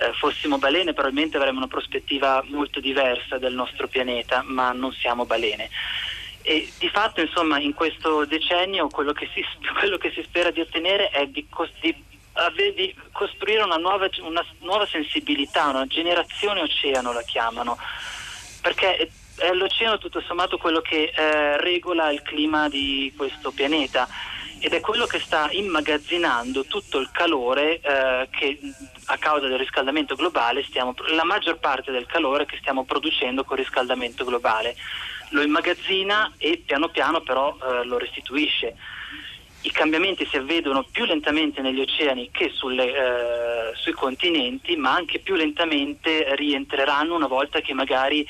Eh, 0.00 0.12
fossimo 0.12 0.58
balene, 0.58 0.92
probabilmente 0.92 1.38
avremmo 1.38 1.56
una 1.56 1.68
prospettiva 1.68 2.44
molto 2.48 2.80
diversa 2.80 3.38
del 3.38 3.54
nostro 3.54 3.88
pianeta, 3.88 4.42
ma 4.44 4.72
non 4.72 4.92
siamo 4.92 5.24
balene. 5.24 5.70
E 6.48 6.66
di 6.78 6.88
fatto, 6.88 7.20
insomma, 7.20 7.60
in 7.60 7.74
questo 7.74 8.24
decennio 8.24 8.88
quello 8.88 9.12
che 9.12 9.28
si, 9.34 9.44
quello 9.78 9.98
che 9.98 10.10
si 10.12 10.22
spera 10.22 10.50
di 10.50 10.60
ottenere 10.60 11.10
è 11.10 11.26
di, 11.26 11.46
di, 11.82 11.94
di 12.74 12.94
costruire 13.12 13.60
una 13.60 13.76
nuova, 13.76 14.08
una 14.20 14.42
nuova, 14.60 14.86
sensibilità, 14.86 15.66
una 15.66 15.86
generazione 15.86 16.62
oceano 16.62 17.12
la 17.12 17.20
chiamano, 17.20 17.76
perché 18.62 19.10
è 19.36 19.52
l'oceano 19.52 19.98
tutto 19.98 20.22
sommato 20.22 20.56
quello 20.56 20.80
che 20.80 21.12
eh, 21.14 21.58
regola 21.58 22.10
il 22.10 22.22
clima 22.22 22.70
di 22.70 23.12
questo 23.14 23.50
pianeta. 23.50 24.08
Ed 24.60 24.72
è 24.72 24.80
quello 24.80 25.04
che 25.04 25.20
sta 25.20 25.50
immagazzinando 25.52 26.64
tutto 26.64 26.98
il 26.98 27.10
calore 27.12 27.78
eh, 27.78 28.28
che 28.30 28.58
a 29.04 29.18
causa 29.18 29.46
del 29.46 29.58
riscaldamento 29.58 30.16
globale 30.16 30.64
stiamo, 30.64 30.94
la 31.08 31.24
maggior 31.24 31.58
parte 31.58 31.92
del 31.92 32.06
calore 32.06 32.46
che 32.46 32.56
stiamo 32.56 32.84
producendo 32.84 33.44
con 33.44 33.58
il 33.58 33.64
riscaldamento 33.64 34.24
globale 34.24 34.74
lo 35.30 35.42
immagazzina 35.42 36.34
e 36.38 36.62
piano 36.64 36.88
piano 36.88 37.20
però 37.20 37.56
eh, 37.56 37.84
lo 37.84 37.98
restituisce. 37.98 38.76
I 39.62 39.70
cambiamenti 39.72 40.24
si 40.26 40.36
avvedono 40.36 40.84
più 40.84 41.04
lentamente 41.04 41.60
negli 41.60 41.80
oceani 41.80 42.30
che 42.30 42.50
sulle, 42.54 42.92
eh, 42.92 43.74
sui 43.74 43.92
continenti, 43.92 44.76
ma 44.76 44.94
anche 44.94 45.18
più 45.18 45.34
lentamente 45.34 46.36
rientreranno 46.36 47.16
una 47.16 47.26
volta 47.26 47.60
che 47.60 47.74
magari 47.74 48.26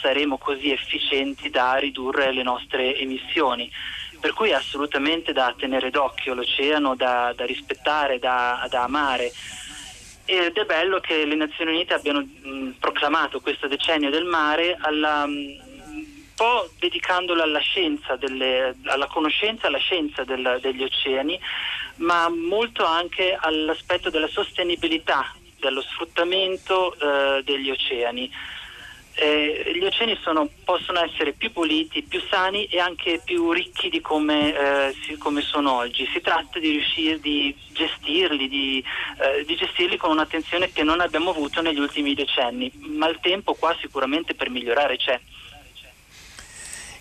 saremo 0.00 0.38
così 0.38 0.72
efficienti 0.72 1.50
da 1.50 1.76
ridurre 1.76 2.32
le 2.32 2.42
nostre 2.42 2.96
emissioni. 2.96 3.70
Per 4.20 4.32
cui 4.32 4.50
è 4.50 4.54
assolutamente 4.54 5.32
da 5.32 5.54
tenere 5.56 5.90
d'occhio 5.90 6.34
l'oceano, 6.34 6.96
da, 6.96 7.32
da 7.34 7.44
rispettare, 7.44 8.18
da, 8.18 8.66
da 8.68 8.82
amare 8.82 9.32
ed 10.24 10.56
è 10.56 10.64
bello 10.64 11.00
che 11.00 11.24
le 11.24 11.34
Nazioni 11.34 11.72
Unite 11.72 11.94
abbiano 11.94 12.20
mh, 12.20 12.76
proclamato 12.78 13.40
questo 13.40 13.66
decennio 13.66 14.08
del 14.08 14.24
mare 14.24 14.76
alla, 14.80 15.26
mh, 15.26 15.71
po' 16.42 16.68
dedicandolo 16.80 17.40
alla 17.44 17.60
scienza, 17.60 18.16
delle, 18.16 18.74
alla 18.86 19.06
conoscenza, 19.06 19.68
alla 19.68 19.78
scienza 19.78 20.24
del, 20.24 20.58
degli 20.60 20.82
oceani, 20.82 21.38
ma 21.96 22.28
molto 22.28 22.84
anche 22.84 23.36
all'aspetto 23.38 24.10
della 24.10 24.26
sostenibilità, 24.26 25.32
dello 25.60 25.80
sfruttamento 25.82 26.98
eh, 26.98 27.44
degli 27.44 27.70
oceani. 27.70 28.28
Eh, 29.14 29.72
gli 29.76 29.84
oceani 29.84 30.18
sono, 30.20 30.48
possono 30.64 31.00
essere 31.00 31.32
più 31.32 31.52
puliti, 31.52 32.02
più 32.02 32.20
sani 32.28 32.64
e 32.64 32.80
anche 32.80 33.20
più 33.24 33.52
ricchi 33.52 33.88
di 33.88 34.00
come, 34.00 34.52
eh, 34.52 34.96
si, 35.04 35.16
come 35.18 35.42
sono 35.42 35.74
oggi. 35.74 36.08
Si 36.12 36.20
tratta 36.20 36.58
di 36.58 36.70
riuscire 36.70 37.20
di 37.20 37.54
gestirli, 37.70 38.48
di, 38.48 38.84
eh, 39.20 39.44
di, 39.44 39.54
gestirli 39.54 39.96
con 39.96 40.10
un'attenzione 40.10 40.72
che 40.72 40.82
non 40.82 41.00
abbiamo 41.00 41.30
avuto 41.30 41.62
negli 41.62 41.78
ultimi 41.78 42.14
decenni, 42.14 42.72
ma 42.78 43.06
il 43.06 43.20
tempo 43.20 43.54
qua 43.54 43.76
sicuramente 43.80 44.34
per 44.34 44.50
migliorare 44.50 44.96
c'è. 44.96 45.20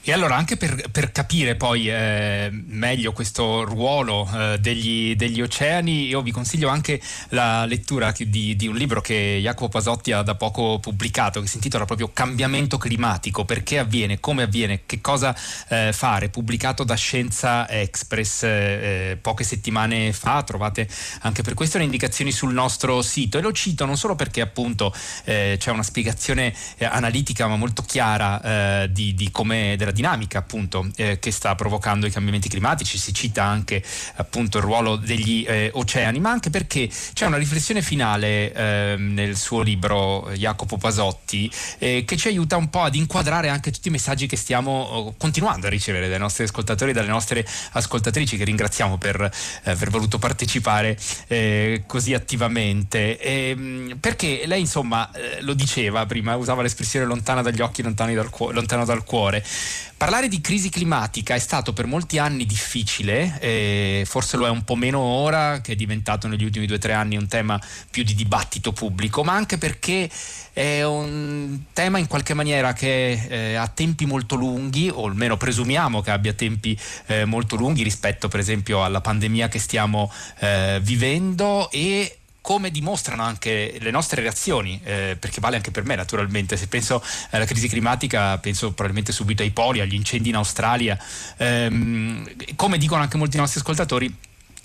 E 0.04 0.12
allora 0.12 0.36
anche 0.36 0.58
per, 0.58 0.90
per 0.90 1.12
capire 1.12 1.56
poi 1.56 1.88
eh, 1.88 2.50
meglio 2.52 3.14
questo 3.14 3.64
ruolo 3.64 4.28
eh, 4.34 4.58
degli, 4.60 5.16
degli, 5.16 5.44
oceani, 5.44 6.08
io 6.08 6.24
vi 6.24 6.32
consiglio 6.32 6.70
anche 6.70 7.00
la 7.30 7.66
lettura 7.66 8.12
di, 8.18 8.56
di, 8.56 8.68
un 8.68 8.76
libro 8.76 9.00
che 9.00 9.38
Jacopo 9.40 9.70
Pasotti 9.70 10.12
ha 10.12 10.24
da 10.24 10.34
poco 10.34 10.80
pubblicato, 10.80 11.40
che 11.40 11.46
si 11.46 11.58
intitola 11.58 11.86
proprio 11.86 12.10
Cambiamento 12.12 12.80
climatico, 12.80 13.46
perché 13.46 13.78
avviene, 13.78 14.20
come 14.20 14.42
avviene, 14.42 14.82
che 14.88 15.02
cosa 15.02 15.36
eh, 15.68 15.92
fare, 15.94 16.30
pubblicato 16.30 16.84
da 16.84 16.96
Scienza 16.96 17.70
Express 17.70 18.42
eh, 18.42 19.20
poche 19.22 19.44
settimane 19.44 20.14
fa, 20.14 20.42
trovate 20.42 20.88
anche 21.20 21.44
per 21.44 21.54
questo 21.54 21.78
le 21.78 21.84
indicazioni 21.84 22.32
sul 22.32 22.54
nostro 22.54 23.04
sito. 23.04 23.38
E 23.38 23.42
lo 23.42 23.52
cito 23.52 23.86
non 23.86 23.98
solo 23.98 24.16
perché 24.16 24.42
appunto 24.42 24.92
eh, 25.26 25.58
c'è 25.60 25.70
una 25.70 25.84
spiegazione 25.84 26.56
eh, 26.78 26.86
analitica 26.86 27.46
ma 27.46 27.56
molto 27.56 27.84
chiara 27.84 28.88
di, 28.88 29.14
di 29.14 29.30
come 29.32 29.76
della 29.78 29.91
della 29.92 29.94
dinamica 29.94 30.40
appunto 30.40 30.88
eh, 30.96 31.20
che 31.20 31.32
sta 31.32 31.54
provocando 31.56 32.08
i 32.08 32.12
cambiamenti 32.12 32.50
climatici, 32.50 32.98
si 32.98 33.14
cita 33.14 33.44
anche 33.44 33.84
appunto 34.16 34.58
il 34.58 34.64
ruolo 34.64 34.96
degli 34.96 35.46
eh, 35.48 35.70
oceani, 35.74 36.20
ma 36.20 36.32
anche 36.32 36.50
perché 36.50 36.90
c'è 37.14 37.26
una 37.26 37.38
riflessione 37.38 37.82
finale 37.82 38.52
ehm, 38.54 39.14
nel 39.14 39.38
suo 39.38 39.62
libro 39.62 40.32
Jacopo 40.34 40.78
Pasotti 40.78 41.52
eh, 41.78 42.04
che 42.06 42.18
ci 42.18 42.28
aiuta 42.28 42.58
un 42.58 42.70
po' 42.70 42.82
ad 42.82 42.96
inquadrare 42.96 43.50
anche 43.50 43.72
tutti 43.72 43.90
i 43.90 43.92
messaggi 43.92 44.28
che 44.28 44.38
stiamo 44.38 44.82
oh, 44.82 45.14
continuando 45.18 45.68
a 45.68 45.70
ricevere 45.70 46.08
dai 46.08 46.20
nostri 46.20 46.46
ascoltatori 46.46 46.92
e 46.92 46.94
dalle 46.94 47.08
nostre 47.08 47.46
ascoltatrici 47.74 48.38
che 48.38 48.44
ringraziamo 48.44 48.98
per 48.98 49.22
eh, 49.22 49.70
aver 49.70 49.90
voluto 49.90 50.18
partecipare 50.18 50.98
eh, 51.28 51.84
così 51.86 52.14
attivamente. 52.14 53.20
E, 53.20 53.50
ehm, 53.50 53.98
perché 54.00 54.44
lei 54.46 54.62
insomma 54.62 55.12
eh, 55.12 55.42
lo 55.42 55.54
diceva 55.54 56.06
prima, 56.06 56.36
usava 56.36 56.62
l'espressione 56.62 57.06
lontana 57.06 57.42
dagli 57.42 57.62
occhi, 57.62 57.82
dal 57.82 58.30
cu- 58.30 58.52
lontano 58.52 58.86
dal 58.86 59.04
cuore. 59.04 59.44
Parlare 59.98 60.28
di 60.28 60.42
crisi 60.42 60.70
climatica 60.70 61.36
è 61.36 61.40
stato 61.40 61.74
per 61.74 61.86
molti 61.86 62.18
anni 62.18 62.46
difficile, 62.46 63.38
eh, 63.40 64.04
forse 64.08 64.36
lo 64.38 64.48
è 64.48 64.50
un 64.50 64.64
po' 64.64 64.76
meno 64.76 65.00
ora, 65.00 65.62
che 65.62 65.74
è 65.74 65.76
diventato 65.76 66.28
negli 66.28 66.44
ultimi 66.44 66.66
due 66.66 66.78
o 66.78 66.80
tre 66.80 66.94
anni 66.94 67.18
un 67.18 67.28
tema 67.28 67.62
più 67.90 68.04
di 68.04 68.16
dibattito 68.16 68.72
pubblico, 68.72 69.24
ma 69.24 69.34
anche 69.34 69.58
perché 69.58 70.10
è 70.54 70.84
un 70.84 71.60
tema 71.72 72.00
in 72.00 72.08
qualche 72.08 72.34
maniera 72.34 72.74
che 72.74 73.12
eh, 73.30 73.56
ha 73.56 73.68
tempi 73.68 74.06
molto 74.06 74.36
lunghi, 74.36 74.90
o 74.90 75.06
almeno 75.06 75.38
presumiamo 75.38 76.02
che 76.02 76.12
abbia 76.12 76.34
tempi 76.34 76.78
eh, 77.06 77.26
molto 77.26 77.56
lunghi 77.56 77.84
rispetto 77.84 78.28
per 78.28 78.40
esempio 78.40 78.84
alla 78.84 79.02
pandemia 79.02 79.48
che 79.48 79.60
stiamo 79.60 80.12
eh, 80.40 80.80
vivendo 80.82 81.70
e 81.70 82.21
come 82.52 82.70
dimostrano 82.70 83.24
anche 83.24 83.78
le 83.80 83.92
nostre 83.92 84.22
reazioni, 84.22 84.78
eh, 84.84 85.16
perché 85.18 85.40
vale 85.40 85.56
anche 85.56 85.72
per 85.72 85.86
me 85.86 85.96
naturalmente, 85.96 86.58
se 86.58 86.68
penso 86.68 87.02
alla 87.30 87.46
crisi 87.46 87.70
climatica 87.70 88.38
penso 88.40 88.74
probabilmente 88.74 89.14
subito 89.14 89.42
ai 89.42 89.52
poli, 89.52 89.80
agli 89.80 89.94
incendi 89.94 90.28
in 90.28 90.36
Australia, 90.36 91.02
ehm, 91.38 92.56
come 92.58 92.78
dicono 92.78 93.04
anche 93.04 93.16
molti 93.16 93.38
nostri 93.38 93.62
ascoltatori, 93.62 94.14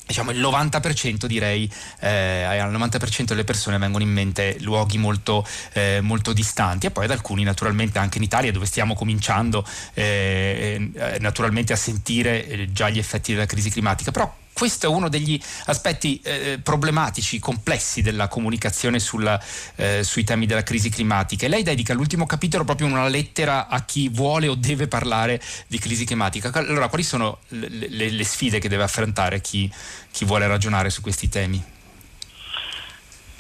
diciamo 0.05 0.33
il 0.33 0.41
90% 0.41 1.27
direi 1.27 1.73
eh, 2.01 2.43
al 2.43 2.73
90% 2.73 3.23
delle 3.27 3.45
persone 3.45 3.79
vengono 3.79 4.03
in 4.03 4.11
mente 4.11 4.57
luoghi 4.63 4.99
molto, 4.99 5.47
eh, 5.73 6.01
molto, 6.01 6.33
distanti. 6.33 6.87
E 6.87 6.91
poi 6.91 7.05
ad 7.05 7.13
alcuni 7.13 7.45
naturalmente 7.45 8.01
anche 8.01 8.19
in 8.19 8.25
Italia 8.25 8.51
dove 8.51 8.67
stiamo 8.67 8.97
cominciando 8.97 9.65
eh, 9.95 10.91
eh 10.93 11.19
naturalmente 11.21 11.73
a 11.73 11.77
sentire 11.77 12.49
eh, 12.49 12.73
già 12.73 12.89
gli 12.89 12.99
effetti 12.99 13.33
della 13.33 13.47
crisi 13.47 13.71
climatica. 13.71 14.11
Però 14.11 14.45
questo 14.57 14.87
è 14.87 14.89
uno 14.89 15.11
degli 15.11 15.39
aspetti 15.67 16.19
eh, 16.25 16.59
problematici, 16.63 17.39
complessi 17.39 18.01
della 18.01 18.27
comunicazione 18.27 18.99
sulla, 18.99 19.39
eh, 19.75 20.03
sui 20.03 20.25
temi 20.25 20.47
della 20.47 20.63
crisi 20.63 20.89
climatica. 20.89 21.45
E 21.45 21.51
lei 21.51 21.63
dedica 21.63 21.93
l'ultimo 21.93 22.25
capitolo 22.25 22.65
proprio 22.65 22.87
una 22.87 23.07
lettera 23.07 23.69
a 23.69 23.85
chi 23.85 24.09
vuole 24.09 24.49
o 24.49 24.55
deve 24.55 24.89
parlare 24.89 25.43
di 25.67 25.79
crisi 25.79 26.07
climatica. 26.07 26.51
Allora, 26.55 26.89
quali 26.89 27.05
sono 27.05 27.41
le, 27.49 27.69
le, 27.69 28.09
le 28.09 28.25
sfide 28.25 28.59
che 28.59 28.71
deve 28.71 28.85
affrontare 28.85 29.43
chi, 29.43 29.71
chi 30.11 30.25
vuole 30.25 30.47
ragionare 30.47 30.89
su 30.89 31.03
questi 31.03 31.29
temi? 31.29 31.75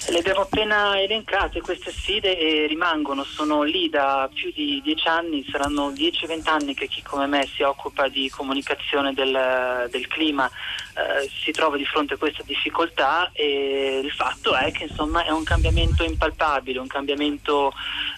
Le 0.09 0.19
abbiamo 0.19 0.43
appena 0.43 1.01
elencate 1.01 1.61
queste 1.61 1.91
sfide 1.91 2.39
e 2.39 2.67
rimangono, 2.69 3.25
sono 3.25 3.63
lì 3.63 3.89
da 3.89 4.31
più 4.33 4.53
di 4.55 4.81
dieci 4.85 5.09
anni, 5.09 5.45
saranno 5.51 5.91
10-20 5.91 6.49
anni 6.49 6.75
che 6.75 6.87
chi 6.87 7.03
come 7.03 7.27
me 7.27 7.49
si 7.53 7.63
occupa 7.63 8.07
di 8.07 8.29
comunicazione 8.29 9.15
del, 9.15 9.89
del 9.91 10.07
clima 10.07 10.49
eh, 10.97 11.29
si 11.43 11.53
trova 11.53 11.77
di 11.77 11.85
fronte 11.85 12.15
a 12.15 12.17
questa 12.17 12.43
difficoltà 12.43 13.31
e 13.35 14.01
il 14.03 14.11
fatto 14.13 14.55
è 14.55 14.73
che 14.73 14.85
insomma 14.85 15.25
è 15.25 15.31
un 15.31 15.45
cambiamento 15.45 16.03
impalpabile, 16.05 16.79
un 16.79 16.87
cambiamento 16.87 17.71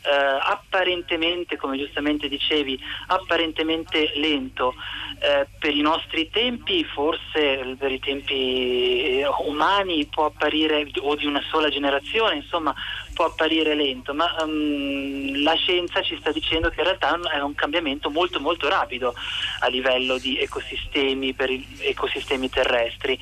eh, 0.04 0.38
apparentemente, 0.40 1.56
come 1.56 1.76
giustamente 1.76 2.28
dicevi, 2.28 2.78
apparentemente 3.08 4.12
lento. 4.14 4.74
Eh, 5.20 5.48
per 5.58 5.74
i 5.74 5.80
nostri 5.80 6.30
tempi, 6.30 6.84
forse 6.84 7.74
per 7.76 7.90
i 7.90 7.98
tempi 7.98 9.24
umani 9.46 10.06
può 10.06 10.26
apparire, 10.26 10.88
o 11.00 11.16
di 11.16 11.26
una 11.26 11.42
sola 11.50 11.68
generazione, 11.68 12.36
insomma 12.36 12.72
può 13.18 13.24
apparire 13.26 13.74
lento, 13.74 14.14
ma 14.14 14.32
um, 14.44 15.42
la 15.42 15.54
scienza 15.54 16.02
ci 16.02 16.16
sta 16.20 16.30
dicendo 16.30 16.70
che 16.70 16.78
in 16.78 16.84
realtà 16.84 17.18
è 17.32 17.40
un 17.40 17.56
cambiamento 17.56 18.10
molto 18.10 18.38
molto 18.38 18.68
rapido 18.68 19.12
a 19.58 19.66
livello 19.66 20.18
di 20.18 20.38
ecosistemi, 20.38 21.34
per 21.34 21.50
ecosistemi 21.80 22.48
terrestri. 22.48 23.18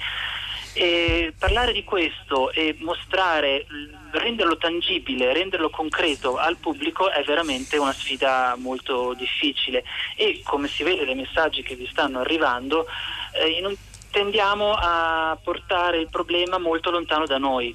E 0.74 1.32
parlare 1.38 1.72
di 1.72 1.82
questo 1.82 2.52
e 2.52 2.76
mostrare, 2.80 3.64
renderlo 4.10 4.58
tangibile, 4.58 5.32
renderlo 5.32 5.70
concreto 5.70 6.36
al 6.36 6.58
pubblico 6.58 7.10
è 7.10 7.22
veramente 7.22 7.78
una 7.78 7.94
sfida 7.94 8.54
molto 8.58 9.14
difficile 9.14 9.82
e 10.14 10.42
come 10.44 10.68
si 10.68 10.82
vede 10.82 11.06
dai 11.06 11.14
messaggi 11.14 11.62
che 11.62 11.74
vi 11.74 11.88
stanno 11.90 12.20
arrivando, 12.20 12.84
eh, 13.32 13.78
tendiamo 14.10 14.74
a 14.78 15.38
portare 15.42 16.00
il 16.00 16.08
problema 16.10 16.58
molto 16.58 16.90
lontano 16.90 17.24
da 17.24 17.38
noi, 17.38 17.74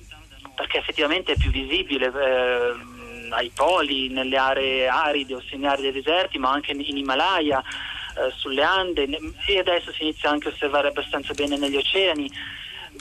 perché 0.61 0.77
effettivamente 0.77 1.31
è 1.31 1.37
più 1.37 1.49
visibile. 1.49 2.07
Eh, 2.07 2.99
ai 3.29 3.49
poli, 3.55 4.09
nelle 4.09 4.35
aree 4.37 4.87
aride 4.87 5.35
o 5.35 5.41
semiaride 5.41 5.93
deserti, 5.93 6.37
ma 6.37 6.51
anche 6.51 6.73
in 6.73 6.97
Himalaya, 6.97 7.59
eh, 7.59 8.31
sulle 8.35 8.61
Ande 8.61 9.07
e 9.45 9.59
adesso 9.59 9.91
si 9.93 10.03
inizia 10.03 10.29
anche 10.29 10.49
a 10.49 10.51
osservare 10.51 10.89
abbastanza 10.89 11.33
bene 11.33 11.57
negli 11.57 11.77
oceani 11.77 12.29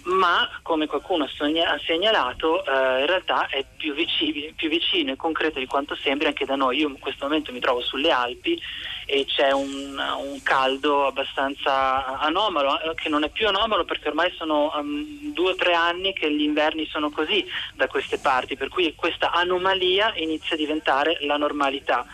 ma 0.04 0.49
come 0.62 0.87
qualcuno 0.87 1.25
ha 1.25 1.80
segnalato 1.85 2.64
eh, 2.64 3.00
in 3.00 3.07
realtà 3.07 3.48
è 3.48 3.64
più 3.77 3.94
vicino, 3.94 4.53
più 4.57 4.68
vicino, 4.68 5.12
e 5.12 5.16
concreto 5.16 5.59
di 5.59 5.66
quanto 5.66 5.94
sembri 5.94 6.27
anche 6.27 6.44
da 6.44 6.57
noi. 6.57 6.79
Io 6.79 6.88
in 6.88 6.98
questo 6.98 7.27
momento 7.27 7.53
mi 7.53 7.61
trovo 7.61 7.81
sulle 7.83 8.11
Alpi 8.11 8.61
e 9.07 9.24
c'è 9.27 9.51
un, 9.51 9.98
un 9.98 10.42
caldo 10.42 11.07
abbastanza 11.07 12.18
anomalo, 12.18 12.81
eh, 12.81 12.94
che 12.94 13.09
non 13.09 13.24
è 13.24 13.29
più 13.31 13.48
anomalo 13.48 13.85
perché 13.85 14.09
ormai 14.09 14.33
sono 14.37 14.72
um, 14.74 15.33
due 15.33 15.53
o 15.53 15.55
tre 15.55 15.74
anni 15.74 16.12
che 16.12 16.33
gli 16.33 16.42
inverni 16.42 16.87
sono 16.87 17.11
così 17.11 17.44
da 17.74 17.87
queste 17.87 18.18
parti, 18.18 18.57
per 18.57 18.68
cui 18.68 18.94
questa 18.94 19.33
anomalia 19.33 20.12
inizia 20.16 20.55
a 20.55 20.59
diventare 20.59 21.18
la 21.20 21.37
normalità 21.37 22.07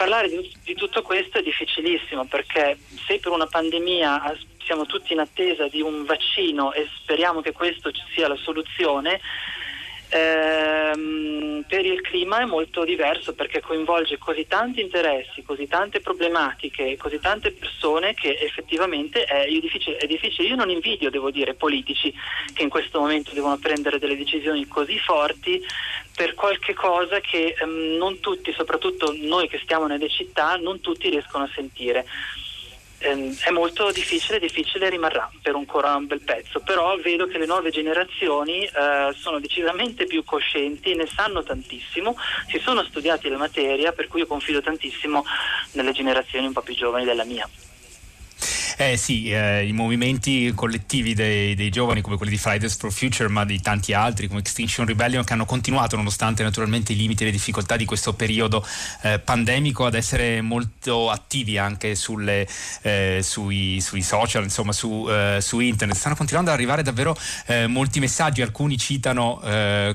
parlare 0.00 0.30
di, 0.30 0.74
tutto 0.76 1.02
questo 1.02 1.36
è 1.36 1.42
difficilissimo 1.42 2.24
perché 2.24 2.78
se 3.06 3.18
per 3.18 3.32
una 3.32 3.46
pandemia 3.46 4.22
siamo 4.70 4.86
tutti 4.86 5.12
in 5.14 5.18
attesa 5.18 5.66
di 5.66 5.80
un 5.80 6.04
vaccino 6.04 6.72
e 6.72 6.86
speriamo 7.02 7.40
che 7.40 7.50
questo 7.50 7.90
sia 8.14 8.28
la 8.28 8.36
soluzione, 8.36 9.20
ehm, 10.10 11.64
per 11.66 11.84
il 11.84 12.00
clima 12.02 12.38
è 12.38 12.44
molto 12.44 12.84
diverso 12.84 13.34
perché 13.34 13.60
coinvolge 13.60 14.16
così 14.18 14.46
tanti 14.46 14.80
interessi, 14.80 15.42
così 15.42 15.66
tante 15.66 15.98
problematiche, 15.98 16.96
così 16.96 17.18
tante 17.18 17.50
persone 17.50 18.14
che 18.14 18.38
effettivamente 18.38 19.24
è, 19.24 19.48
difficile, 19.48 19.96
è 19.96 20.06
difficile. 20.06 20.46
Io 20.46 20.54
non 20.54 20.70
invidio, 20.70 21.10
devo 21.10 21.32
dire, 21.32 21.54
politici 21.54 22.14
che 22.52 22.62
in 22.62 22.68
questo 22.68 23.00
momento 23.00 23.32
devono 23.34 23.58
prendere 23.58 23.98
delle 23.98 24.16
decisioni 24.16 24.68
così 24.68 25.00
forti 25.00 25.60
per 26.14 26.34
qualche 26.34 26.74
cosa 26.74 27.18
che 27.18 27.56
ehm, 27.58 27.96
non 27.96 28.20
tutti, 28.20 28.52
soprattutto 28.52 29.12
noi 29.18 29.48
che 29.48 29.58
stiamo 29.64 29.88
nelle 29.88 30.08
città, 30.08 30.54
non 30.54 30.80
tutti 30.80 31.10
riescono 31.10 31.42
a 31.42 31.50
sentire. 31.52 32.06
Ehm, 33.02 33.34
è 33.44 33.50
molto 33.50 33.90
difficile, 33.92 34.38
difficile 34.38 34.90
rimarrà 34.90 35.30
per 35.40 35.54
ancora 35.54 35.94
un 35.94 36.06
bel 36.06 36.20
pezzo, 36.20 36.60
però 36.60 36.96
vedo 36.96 37.26
che 37.26 37.38
le 37.38 37.46
nuove 37.46 37.70
generazioni 37.70 38.64
eh, 38.64 39.14
sono 39.14 39.40
decisamente 39.40 40.04
più 40.04 40.22
coscienti, 40.22 40.94
ne 40.94 41.06
sanno 41.06 41.42
tantissimo, 41.42 42.14
si 42.46 42.58
sono 42.58 42.84
studiati 42.84 43.30
la 43.30 43.38
materia, 43.38 43.92
per 43.92 44.06
cui 44.06 44.20
io 44.20 44.26
confido 44.26 44.60
tantissimo 44.60 45.24
nelle 45.72 45.92
generazioni 45.92 46.46
un 46.46 46.52
po' 46.52 46.60
più 46.60 46.74
giovani 46.74 47.06
della 47.06 47.24
mia. 47.24 47.48
Eh 48.82 48.96
sì, 48.96 49.30
eh, 49.30 49.66
i 49.66 49.72
movimenti 49.72 50.50
collettivi 50.54 51.12
dei, 51.12 51.54
dei, 51.54 51.68
giovani 51.68 52.00
come 52.00 52.16
quelli 52.16 52.32
di 52.32 52.38
Fridays 52.38 52.78
for 52.78 52.90
Future, 52.90 53.28
ma 53.28 53.44
di 53.44 53.60
tanti 53.60 53.92
altri 53.92 54.26
come 54.26 54.40
Extinction 54.40 54.86
Rebellion 54.86 55.22
che 55.22 55.34
hanno 55.34 55.44
continuato 55.44 55.96
nonostante 55.96 56.42
naturalmente 56.42 56.94
i 56.94 56.96
limiti 56.96 57.22
e 57.22 57.26
le 57.26 57.32
difficoltà 57.32 57.76
di 57.76 57.84
questo 57.84 58.14
periodo 58.14 58.66
eh, 59.02 59.18
pandemico 59.18 59.84
ad 59.84 59.92
essere 59.92 60.40
molto 60.40 61.10
attivi 61.10 61.58
anche 61.58 61.94
sulle, 61.94 62.48
eh, 62.80 63.20
sui, 63.22 63.82
sui, 63.82 64.00
social, 64.00 64.44
insomma 64.44 64.72
su, 64.72 65.06
eh, 65.10 65.40
su, 65.42 65.60
internet. 65.60 65.98
Stanno 65.98 66.16
continuando 66.16 66.50
ad 66.50 66.56
arrivare 66.56 66.82
davvero 66.82 67.14
eh, 67.48 67.66
molti 67.66 68.00
messaggi, 68.00 68.40
alcuni 68.40 68.78
citano 68.78 69.42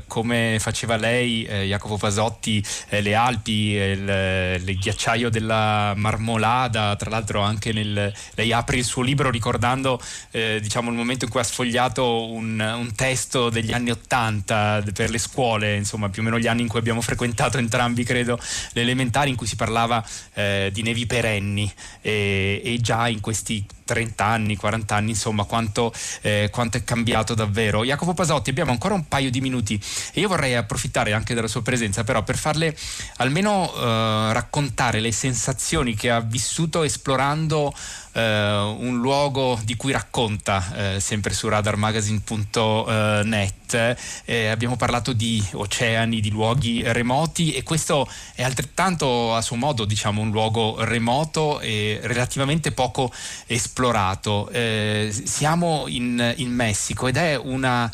come 0.06 0.58
faceva 0.60 0.96
lei, 0.96 1.44
Jacopo 1.44 1.98
Pasotti, 1.98 2.64
le 2.90 3.16
Alpi, 3.16 3.72
il, 3.72 4.62
il 4.64 4.78
ghiacciaio 4.78 5.30
della 5.30 5.94
Marmolada, 5.96 6.96
tra 6.96 7.10
l'altro 7.10 7.42
anche 7.42 7.74
nel, 7.74 8.14
lei 8.36 8.52
apre 8.52 8.75
apri 8.76 8.80
il 8.80 8.86
suo 8.86 9.02
libro 9.02 9.30
ricordando 9.30 10.02
eh, 10.32 10.60
diciamo, 10.62 10.90
il 10.90 10.96
momento 10.96 11.26
in 11.26 11.32
cui 11.32 11.40
ha 11.40 11.44
sfogliato 11.44 12.30
un, 12.32 12.60
un, 12.60 12.94
testo 12.96 13.50
degli 13.50 13.72
anni 13.72 13.92
Ottanta 13.92 14.84
per 14.94 15.10
le 15.10 15.18
scuole, 15.18 15.76
insomma 15.76 16.10
più 16.10 16.22
o 16.22 16.26
meno 16.26 16.38
gli 16.38 16.48
anni 16.48 16.62
in 16.62 16.68
cui 16.68 16.80
abbiamo 16.80 17.02
frequentato 17.02 17.58
entrambi, 17.58 18.04
credo, 18.04 18.40
le 18.74 18.82
elementari, 18.82 19.30
in 19.30 19.36
cui 19.36 19.48
si 19.48 19.56
parlava 19.56 20.06
eh, 20.34 20.70
di 20.74 20.82
nevi 20.82 21.06
perenni 21.06 21.72
e, 22.02 22.62
e 22.64 22.78
già 22.82 23.08
in 23.08 23.22
questi 23.22 23.66
30 23.86 24.26
anni, 24.26 24.56
40 24.56 24.96
anni, 24.96 25.12
insomma, 25.12 25.44
quanto, 25.44 25.94
eh, 26.22 26.50
quanto, 26.52 26.78
è 26.78 26.84
cambiato 26.84 27.34
davvero. 27.34 27.86
Jacopo 27.86 28.14
Pasotti, 28.14 28.50
abbiamo 28.50 28.72
ancora 28.72 28.96
un 28.96 29.08
paio 29.08 29.30
di 29.30 29.40
minuti 29.40 29.80
e 30.14 30.20
io 30.20 30.28
vorrei 30.28 30.56
approfittare 30.56 31.14
anche 31.14 31.34
della 31.34 31.48
sua 31.48 31.62
presenza, 31.62 32.04
però 32.04 32.24
per 32.24 32.36
farle 32.36 32.76
almeno 33.18 33.72
eh, 33.74 34.34
raccontare 34.34 35.00
le 35.00 35.12
sensazioni 35.12 35.96
che 35.96 36.10
ha 36.10 36.20
vissuto 36.20 36.84
esplorando 36.84 37.74
un 38.22 39.00
luogo 39.02 39.60
di 39.64 39.76
cui 39.76 39.92
racconta 39.92 40.96
eh, 40.96 41.00
sempre 41.00 41.34
su 41.34 41.48
radarmagazine.net. 41.50 43.98
Eh, 44.26 44.48
abbiamo 44.48 44.78
parlato 44.78 45.12
di 45.12 45.44
oceani, 45.54 46.22
di 46.22 46.30
luoghi 46.30 46.84
remoti 46.86 47.54
e 47.54 47.64
questo 47.64 48.08
è 48.34 48.44
altrettanto 48.44 49.36
a 49.36 49.42
suo 49.42 49.58
modo 49.58 49.84
diciamo 49.86 50.22
un 50.22 50.32
luogo 50.32 50.78
remoto 50.80 51.60
e 51.60 52.00
relativamente 52.04 52.72
poco 52.72 53.12
esplorato. 53.48 54.48
Eh, 54.50 55.14
siamo 55.26 55.86
in, 55.88 56.34
in 56.38 56.54
Messico 56.54 57.08
ed 57.08 57.18
è 57.18 57.36
una 57.36 57.92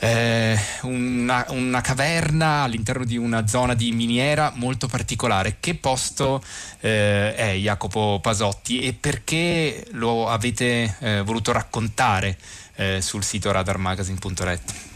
eh, 0.00 0.58
una, 0.82 1.44
una, 1.48 1.80
caverna 1.80 2.62
all'interno 2.62 3.04
di 3.04 3.16
una 3.16 3.46
zona 3.46 3.74
di 3.74 3.92
miniera 3.92 4.52
molto 4.54 4.86
particolare. 4.86 5.56
Che 5.60 5.74
posto 5.74 6.42
eh, 6.80 7.34
è 7.34 7.54
Jacopo 7.54 8.18
Pasotti 8.22 8.80
e 8.80 8.92
perché 8.92 9.86
lo 9.92 10.28
avete 10.28 10.96
eh, 11.00 11.22
voluto 11.22 11.52
raccontare 11.52 12.38
eh, 12.76 13.00
sul 13.02 13.24
sito 13.24 13.50
radarmagazine.net? 13.50 14.87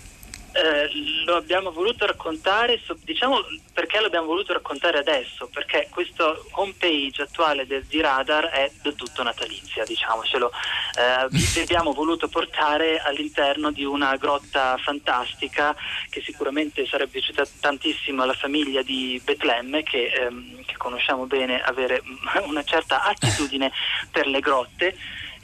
Eh, 0.53 0.91
lo 1.25 1.37
abbiamo 1.37 1.73
voluto 1.73 2.05
raccontare, 2.05 2.79
diciamo 3.05 3.41
perché 3.73 4.01
l'abbiamo 4.01 4.27
voluto 4.27 4.53
raccontare 4.53 4.99
adesso, 4.99 5.49
perché 5.51 5.89
questo 5.91 6.47
home 6.53 6.75
page 6.79 7.23
attuale 7.23 7.67
del, 7.67 7.85
di 7.85 8.01
Radar 8.01 8.45
è 8.47 8.71
del 8.83 8.95
tutto 8.95 9.23
natalizia, 9.23 9.85
diciamocelo. 9.85 10.51
Eh, 10.99 11.63
abbiamo 11.63 11.93
voluto 11.93 12.29
portare 12.29 12.99
all'interno 12.99 13.71
di 13.71 13.85
una 13.85 14.17
grotta 14.17 14.77
fantastica 14.77 15.75
che 16.11 16.21
sicuramente 16.21 16.87
sarebbe 16.87 17.13
piaciuta 17.13 17.45
tantissimo 17.61 18.23
alla 18.23 18.35
famiglia 18.35 18.83
di 18.83 19.21
Betlemme, 19.25 19.83
che, 19.83 20.13
ehm, 20.13 20.65
che 20.67 20.77
conosciamo 20.77 21.25
bene 21.27 21.63
avere 21.63 22.03
una 22.45 22.63
certa 22.63 23.05
attitudine 23.05 23.73
per 24.11 24.27
le 24.27 24.41
grotte 24.41 24.95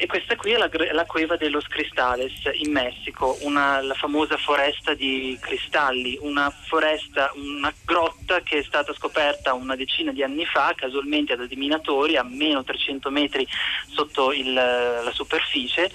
e 0.01 0.07
questa 0.07 0.37
qui 0.37 0.53
è 0.53 0.57
la, 0.57 0.71
la 0.93 1.05
cueva 1.07 1.37
de 1.37 1.49
los 1.49 1.67
Cristales 1.67 2.33
in 2.53 2.71
Messico, 2.71 3.37
una, 3.41 3.83
la 3.83 3.95
famosa 3.95 4.37
foresta 4.37 4.95
di 4.95 5.37
cristalli, 5.41 6.17
una 6.21 6.51
foresta, 6.51 7.33
una 7.35 7.75
grotta 7.85 8.41
che 8.43 8.59
è 8.59 8.63
stata 8.63 8.95
scoperta 8.95 9.55
una 9.55 9.75
decina 9.75 10.13
di 10.13 10.23
anni 10.23 10.47
fa 10.47 10.73
casualmente 10.77 11.35
da 11.35 11.47
diminatori 11.47 12.17
a 12.17 12.23
meno 12.23 12.63
300 12.63 13.11
metri 13.11 13.45
sotto 13.89 14.33
il, 14.33 14.53
la 14.53 15.11
superficie 15.13 15.91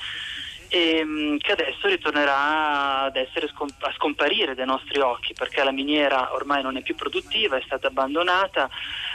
ehm, 0.73 1.38
che 1.38 1.51
adesso 1.51 1.88
ritornerà 1.88 3.03
ad 3.03 3.15
essere 3.15 3.47
scomp- 3.49 3.83
a 3.83 3.93
scomparire 3.95 4.55
dai 4.55 4.65
nostri 4.65 4.99
occhi 4.99 5.33
perché 5.33 5.63
la 5.63 5.71
miniera 5.71 6.33
ormai 6.33 6.63
non 6.63 6.77
è 6.77 6.81
più 6.81 6.95
produttiva, 6.95 7.57
è 7.57 7.62
stata 7.63 7.88
abbandonata 7.88 8.67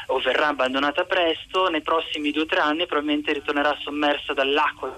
o 0.07 0.21
verrà 0.21 0.49
abbandonata 0.49 1.05
presto, 1.05 1.69
nei 1.69 1.83
prossimi 1.83 2.31
due 2.31 2.43
o 2.43 2.47
tre 2.47 2.61
anni 2.61 2.87
probabilmente 2.87 3.33
ritornerà 3.33 3.77
sommersa 3.83 4.33
dall'acqua. 4.33 4.97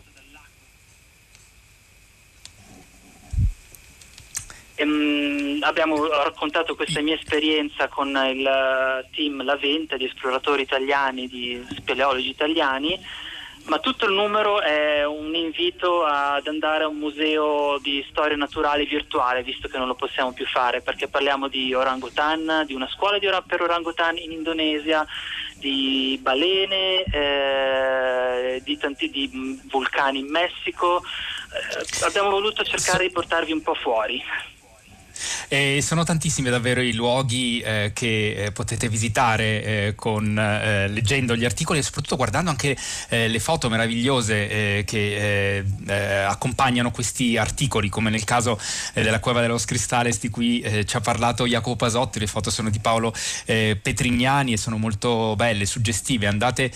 Ehm, 4.74 5.58
abbiamo 5.62 6.06
raccontato 6.06 6.74
questa 6.74 7.00
mia 7.00 7.14
esperienza 7.14 7.88
con 7.88 8.08
il 8.08 9.08
team 9.12 9.42
La 9.44 9.56
Venta 9.56 9.96
di 9.96 10.04
esploratori 10.04 10.62
italiani, 10.62 11.26
di 11.26 11.64
speleologi 11.76 12.28
italiani 12.28 12.98
ma 13.70 13.78
tutto 13.78 14.04
il 14.06 14.12
numero 14.12 14.60
è 14.60 15.06
un 15.06 15.32
invito 15.32 16.04
ad 16.04 16.48
andare 16.48 16.82
a 16.82 16.88
un 16.88 16.96
museo 16.96 17.78
di 17.78 18.04
storia 18.10 18.36
naturale 18.36 18.84
virtuale, 18.84 19.44
visto 19.44 19.68
che 19.68 19.78
non 19.78 19.86
lo 19.86 19.94
possiamo 19.94 20.32
più 20.32 20.44
fare, 20.44 20.80
perché 20.80 21.06
parliamo 21.06 21.46
di 21.46 21.72
orangutan, 21.72 22.64
di 22.66 22.74
una 22.74 22.88
scuola 22.88 23.20
di 23.20 23.28
per 23.46 23.62
orangutan 23.62 24.16
in 24.16 24.32
Indonesia, 24.32 25.06
di 25.54 26.18
balene, 26.20 27.04
eh, 27.04 28.60
di 28.64 28.76
tanti 28.76 29.08
di 29.08 29.60
vulcani 29.70 30.18
in 30.18 30.30
Messico. 30.30 31.00
Eh, 31.00 32.04
abbiamo 32.04 32.30
voluto 32.30 32.64
cercare 32.64 33.06
di 33.06 33.12
portarvi 33.12 33.52
un 33.52 33.62
po' 33.62 33.74
fuori. 33.74 34.20
E 35.48 35.80
sono 35.82 36.04
tantissimi 36.04 36.50
davvero 36.50 36.80
i 36.80 36.94
luoghi 36.94 37.60
eh, 37.60 37.90
che 37.94 38.44
eh, 38.44 38.52
potete 38.52 38.88
visitare 38.88 39.62
eh, 39.62 39.92
con, 39.94 40.38
eh, 40.38 40.88
leggendo 40.88 41.36
gli 41.36 41.44
articoli 41.44 41.78
e 41.78 41.82
soprattutto 41.82 42.16
guardando 42.16 42.48
anche 42.50 42.76
eh, 43.08 43.28
le 43.28 43.38
foto 43.38 43.68
meravigliose 43.68 44.48
eh, 44.48 44.82
che 44.86 45.64
accompagnano 46.26 46.90
questi 46.90 47.36
articoli, 47.36 47.88
come 47.88 48.10
nel 48.10 48.24
caso 48.24 48.58
della 48.92 49.20
Cueva 49.20 49.40
dello 49.40 49.58
Cristales 49.64 50.18
di 50.20 50.28
cui 50.28 50.62
ci 50.86 50.96
ha 50.96 51.00
parlato 51.00 51.46
Jacopo 51.46 51.76
Pasotti. 51.76 52.18
Le 52.18 52.26
foto 52.26 52.50
sono 52.50 52.68
di 52.70 52.78
Paolo 52.78 53.12
Petrignani 53.44 54.52
e 54.52 54.56
sono 54.56 54.78
molto 54.78 55.34
belle, 55.36 55.66
suggestive. 55.66 56.26
Andate 56.26 56.72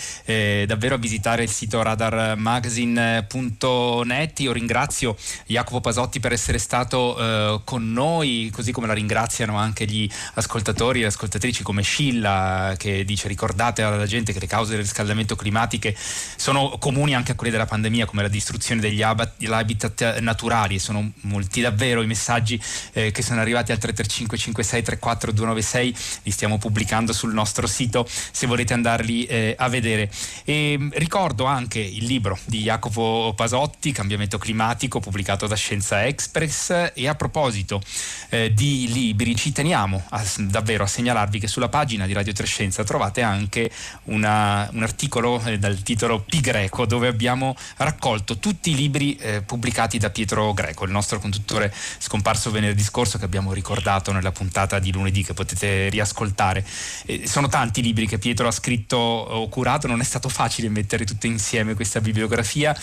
davvero 0.66 0.96
a 0.96 0.98
visitare 0.98 1.44
il 1.44 1.50
sito 1.50 1.80
radarmagazine.net. 1.83 4.40
Io 4.40 4.52
ringrazio 4.52 5.16
Jacopo 5.46 5.80
Pasotti 5.80 6.20
per 6.20 6.33
essere 6.33 6.59
stato 6.59 7.62
con 7.64 7.90
noi 7.92 8.33
così 8.52 8.72
come 8.72 8.86
la 8.86 8.92
ringraziano 8.92 9.56
anche 9.56 9.84
gli 9.86 10.08
ascoltatori 10.34 11.02
e 11.02 11.06
ascoltatrici 11.06 11.62
come 11.62 11.82
Scilla 11.82 12.74
che 12.76 13.04
dice 13.04 13.28
ricordate 13.28 13.82
alla 13.82 14.06
gente 14.06 14.32
che 14.32 14.40
le 14.40 14.46
cause 14.46 14.72
del 14.72 14.80
riscaldamento 14.80 15.36
climatiche 15.36 15.94
sono 15.96 16.76
comuni 16.78 17.14
anche 17.14 17.32
a 17.32 17.34
quelle 17.34 17.52
della 17.52 17.66
pandemia 17.66 18.06
come 18.06 18.22
la 18.22 18.28
distruzione 18.28 18.80
degli 18.80 19.02
habitat 19.02 20.18
naturali. 20.18 20.78
Sono 20.78 21.12
molti 21.22 21.60
davvero 21.60 22.02
i 22.02 22.06
messaggi 22.06 22.60
eh, 22.92 23.10
che 23.10 23.22
sono 23.22 23.40
arrivati 23.40 23.72
al 23.72 23.78
335 23.78 24.38
56 24.38 24.82
34 24.82 25.32
296 25.32 25.96
li 26.22 26.30
stiamo 26.30 26.58
pubblicando 26.58 27.12
sul 27.12 27.32
nostro 27.32 27.66
sito 27.66 28.06
se 28.08 28.46
volete 28.46 28.72
andarli 28.72 29.24
eh, 29.26 29.54
a 29.58 29.68
vedere. 29.68 30.10
E 30.44 30.76
mm, 30.78 30.90
ricordo 30.94 31.44
anche 31.44 31.78
il 31.80 32.04
libro 32.04 32.38
di 32.44 32.62
Jacopo 32.62 33.32
Pasotti 33.36 33.92
Cambiamento 33.92 34.38
climatico 34.38 35.00
pubblicato 35.00 35.46
da 35.46 35.56
Scienza 35.56 36.04
Express. 36.06 36.92
E 36.94 37.08
a 37.08 37.14
proposito 37.14 37.82
eh, 38.28 38.52
di 38.52 38.90
libri, 38.92 39.34
ci 39.37 39.52
teniamo 39.52 40.02
a, 40.10 40.22
davvero 40.38 40.84
a 40.84 40.87
segnalarvi 40.87 41.38
che 41.38 41.46
sulla 41.46 41.68
pagina 41.68 42.06
di 42.06 42.12
Radio 42.12 42.32
Trescenza 42.32 42.84
trovate 42.84 43.22
anche 43.22 43.70
una, 44.04 44.68
un 44.72 44.82
articolo 44.82 45.40
eh, 45.44 45.58
dal 45.58 45.82
titolo 45.82 46.20
Pi 46.20 46.40
Greco 46.40 46.87
dove 46.87 47.08
abbiamo 47.08 47.56
raccolto 47.76 48.38
tutti 48.38 48.70
i 48.70 48.74
libri 48.74 49.16
eh, 49.16 49.42
pubblicati 49.42 49.98
da 49.98 50.10
Pietro 50.10 50.52
Greco, 50.52 50.84
il 50.84 50.90
nostro 50.90 51.18
conduttore 51.18 51.72
scomparso 51.98 52.50
venerdì 52.50 52.82
scorso 52.82 53.18
che 53.18 53.24
abbiamo 53.24 53.52
ricordato 53.52 54.12
nella 54.12 54.32
puntata 54.32 54.78
di 54.78 54.92
lunedì 54.92 55.22
che 55.22 55.34
potete 55.34 55.88
riascoltare. 55.88 56.64
sono 57.24 57.48
tanti 57.48 57.82
libri 57.82 58.06
che 58.06 58.18
Pietro 58.18 58.46
ha 58.48 58.52
scritto 58.52 58.96
o 58.96 59.48
curato, 59.48 59.87
non 59.87 60.00
è 60.00 60.04
stato 60.04 60.28
facile 60.28 60.68
mettere 60.68 61.04
tutte 61.04 61.26
insieme 61.26 61.74
questa 61.74 62.00
bibliografia, 62.00 62.76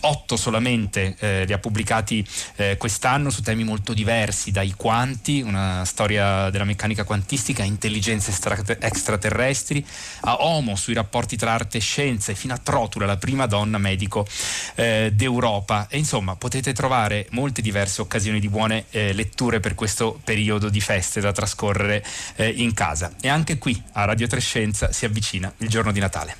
otto 0.00 0.36
solamente 0.36 1.16
eh, 1.18 1.44
li 1.46 1.52
ha 1.52 1.58
pubblicati 1.58 2.26
eh, 2.56 2.76
quest'anno 2.76 3.30
su 3.30 3.42
temi 3.42 3.64
molto 3.64 3.92
diversi, 3.92 4.50
dai 4.50 4.72
quanti, 4.84 5.40
una 5.40 5.82
storia 5.86 6.50
della 6.50 6.64
meccanica 6.64 7.04
quantistica, 7.04 7.62
intelligenze 7.62 8.34
extraterrestri, 8.80 9.82
a 10.24 10.42
Homo 10.42 10.76
sui 10.76 10.92
rapporti 10.92 11.38
tra 11.38 11.52
arte 11.52 11.78
e 11.78 11.80
scienza 11.80 12.32
e 12.32 12.34
fino 12.34 12.52
a 12.52 12.58
Trotula, 12.58 13.06
la 13.06 13.16
prima 13.16 13.46
donna 13.46 13.78
medico 13.78 14.26
eh, 14.74 15.10
d'Europa. 15.10 15.86
E 15.88 15.96
insomma 15.96 16.36
potete 16.36 16.74
trovare 16.74 17.28
molte 17.30 17.62
diverse 17.62 18.02
occasioni 18.02 18.40
di 18.40 18.50
buone 18.50 18.84
eh, 18.90 19.14
letture 19.14 19.58
per 19.58 19.74
questo 19.74 20.20
periodo 20.22 20.68
di 20.68 20.82
feste 20.82 21.22
da 21.22 21.32
trascorrere 21.32 22.04
eh, 22.36 22.48
in 22.50 22.74
casa. 22.74 23.10
E 23.22 23.28
anche 23.28 23.56
qui 23.56 23.82
a 23.92 24.04
Radio 24.04 24.26
Trescenza 24.26 24.92
si 24.92 25.06
avvicina 25.06 25.50
il 25.60 25.68
giorno 25.70 25.92
di 25.92 26.00
Natale. 26.00 26.36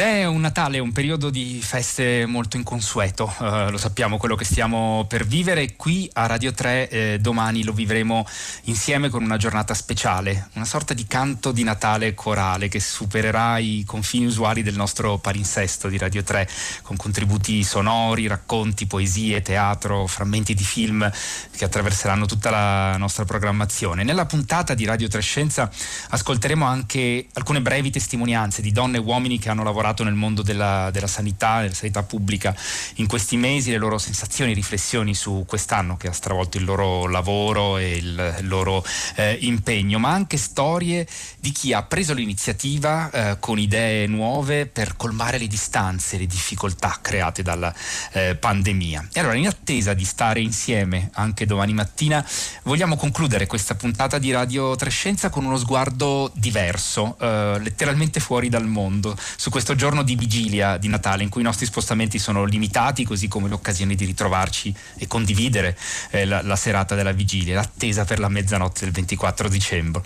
Ed 0.00 0.06
è 0.06 0.24
un 0.24 0.40
Natale, 0.40 0.78
un 0.78 0.92
periodo 0.92 1.28
di 1.28 1.60
feste 1.62 2.24
molto 2.24 2.56
inconsueto, 2.56 3.30
uh, 3.38 3.68
lo 3.68 3.76
sappiamo 3.76 4.16
quello 4.16 4.34
che 4.34 4.46
stiamo 4.46 5.04
per 5.06 5.26
vivere. 5.26 5.76
Qui 5.76 6.08
a 6.14 6.24
Radio 6.24 6.52
3 6.52 6.88
eh, 6.88 7.18
domani 7.20 7.64
lo 7.64 7.74
vivremo 7.74 8.26
insieme 8.62 9.10
con 9.10 9.22
una 9.22 9.36
giornata 9.36 9.74
speciale, 9.74 10.48
una 10.54 10.64
sorta 10.64 10.94
di 10.94 11.06
canto 11.06 11.52
di 11.52 11.64
Natale 11.64 12.14
corale 12.14 12.68
che 12.68 12.80
supererà 12.80 13.58
i 13.58 13.84
confini 13.86 14.24
usuali 14.24 14.62
del 14.62 14.74
nostro 14.74 15.18
palinsesto 15.18 15.88
di 15.88 15.98
Radio 15.98 16.22
3, 16.22 16.48
con 16.80 16.96
contributi 16.96 17.62
sonori, 17.62 18.26
racconti, 18.26 18.86
poesie, 18.86 19.42
teatro, 19.42 20.06
frammenti 20.06 20.54
di 20.54 20.64
film 20.64 21.12
che 21.54 21.64
attraverseranno 21.66 22.24
tutta 22.24 22.48
la 22.48 22.96
nostra 22.96 23.26
programmazione. 23.26 24.02
Nella 24.02 24.24
puntata 24.24 24.72
di 24.72 24.86
Radio 24.86 25.08
3 25.08 25.20
Scienza 25.20 25.70
ascolteremo 26.08 26.64
anche 26.64 27.26
alcune 27.34 27.60
brevi 27.60 27.90
testimonianze 27.90 28.62
di 28.62 28.72
donne 28.72 28.96
e 28.96 29.00
uomini 29.00 29.38
che 29.38 29.50
hanno 29.50 29.62
lavorato 29.62 29.88
lavorato 29.90 30.04
nel 30.04 30.14
mondo 30.14 30.42
della, 30.42 30.90
della 30.92 31.06
sanità, 31.06 31.60
della 31.60 31.74
sanità 31.74 32.02
pubblica 32.02 32.54
in 32.96 33.06
questi 33.06 33.36
mesi, 33.36 33.70
le 33.70 33.78
loro 33.78 33.98
sensazioni, 33.98 34.52
riflessioni 34.52 35.14
su 35.14 35.44
quest'anno 35.46 35.96
che 35.96 36.08
ha 36.08 36.12
stravolto 36.12 36.56
il 36.56 36.64
loro 36.64 37.06
lavoro 37.08 37.76
e 37.76 37.96
il, 37.96 38.36
loro 38.42 38.84
eh, 39.16 39.36
impegno, 39.40 39.98
ma 39.98 40.10
anche 40.10 40.36
storie 40.36 41.06
di 41.38 41.50
chi 41.52 41.72
ha 41.72 41.82
preso 41.82 42.14
l'iniziativa 42.14 43.10
eh, 43.10 43.36
con 43.38 43.58
idee 43.58 44.06
nuove 44.06 44.66
per 44.66 44.96
colmare 44.96 45.38
le 45.38 45.46
distanze, 45.46 46.18
le 46.18 46.26
difficoltà 46.26 46.98
create 47.00 47.42
dalla 47.42 47.72
eh, 48.12 48.36
pandemia. 48.36 49.08
E 49.12 49.20
allora, 49.20 49.34
in 49.34 49.46
attesa 49.46 49.94
di 49.94 50.04
stare 50.04 50.40
insieme 50.40 51.10
anche 51.14 51.46
domani 51.46 51.72
mattina, 51.72 52.24
vogliamo 52.62 52.96
concludere 52.96 53.46
questa 53.46 53.74
puntata 53.74 54.18
di 54.18 54.30
Radio 54.30 54.76
Trescenza 54.76 55.30
con 55.30 55.44
uno 55.44 55.56
sguardo 55.56 56.30
diverso, 56.34 57.16
eh, 57.20 57.58
letteralmente 57.60 58.20
fuori 58.20 58.48
dal 58.48 58.66
mondo, 58.66 59.16
su 59.36 59.50
questo 59.50 59.74
giorno 59.80 60.02
di 60.02 60.14
vigilia 60.14 60.76
di 60.76 60.88
Natale 60.88 61.22
in 61.22 61.30
cui 61.30 61.40
i 61.40 61.44
nostri 61.44 61.64
spostamenti 61.64 62.18
sono 62.18 62.44
limitati, 62.44 63.02
così 63.06 63.28
come 63.28 63.48
l'occasione 63.48 63.94
di 63.94 64.04
ritrovarci 64.04 64.74
e 64.98 65.06
condividere 65.06 65.74
eh, 66.10 66.26
la, 66.26 66.42
la, 66.42 66.54
serata 66.54 66.94
della 66.94 67.12
vigilia, 67.12 67.54
l'attesa 67.54 68.04
per 68.04 68.18
la 68.18 68.28
mezzanotte 68.28 68.84
del 68.84 68.92
24 68.92 69.48
dicembre. 69.48 70.02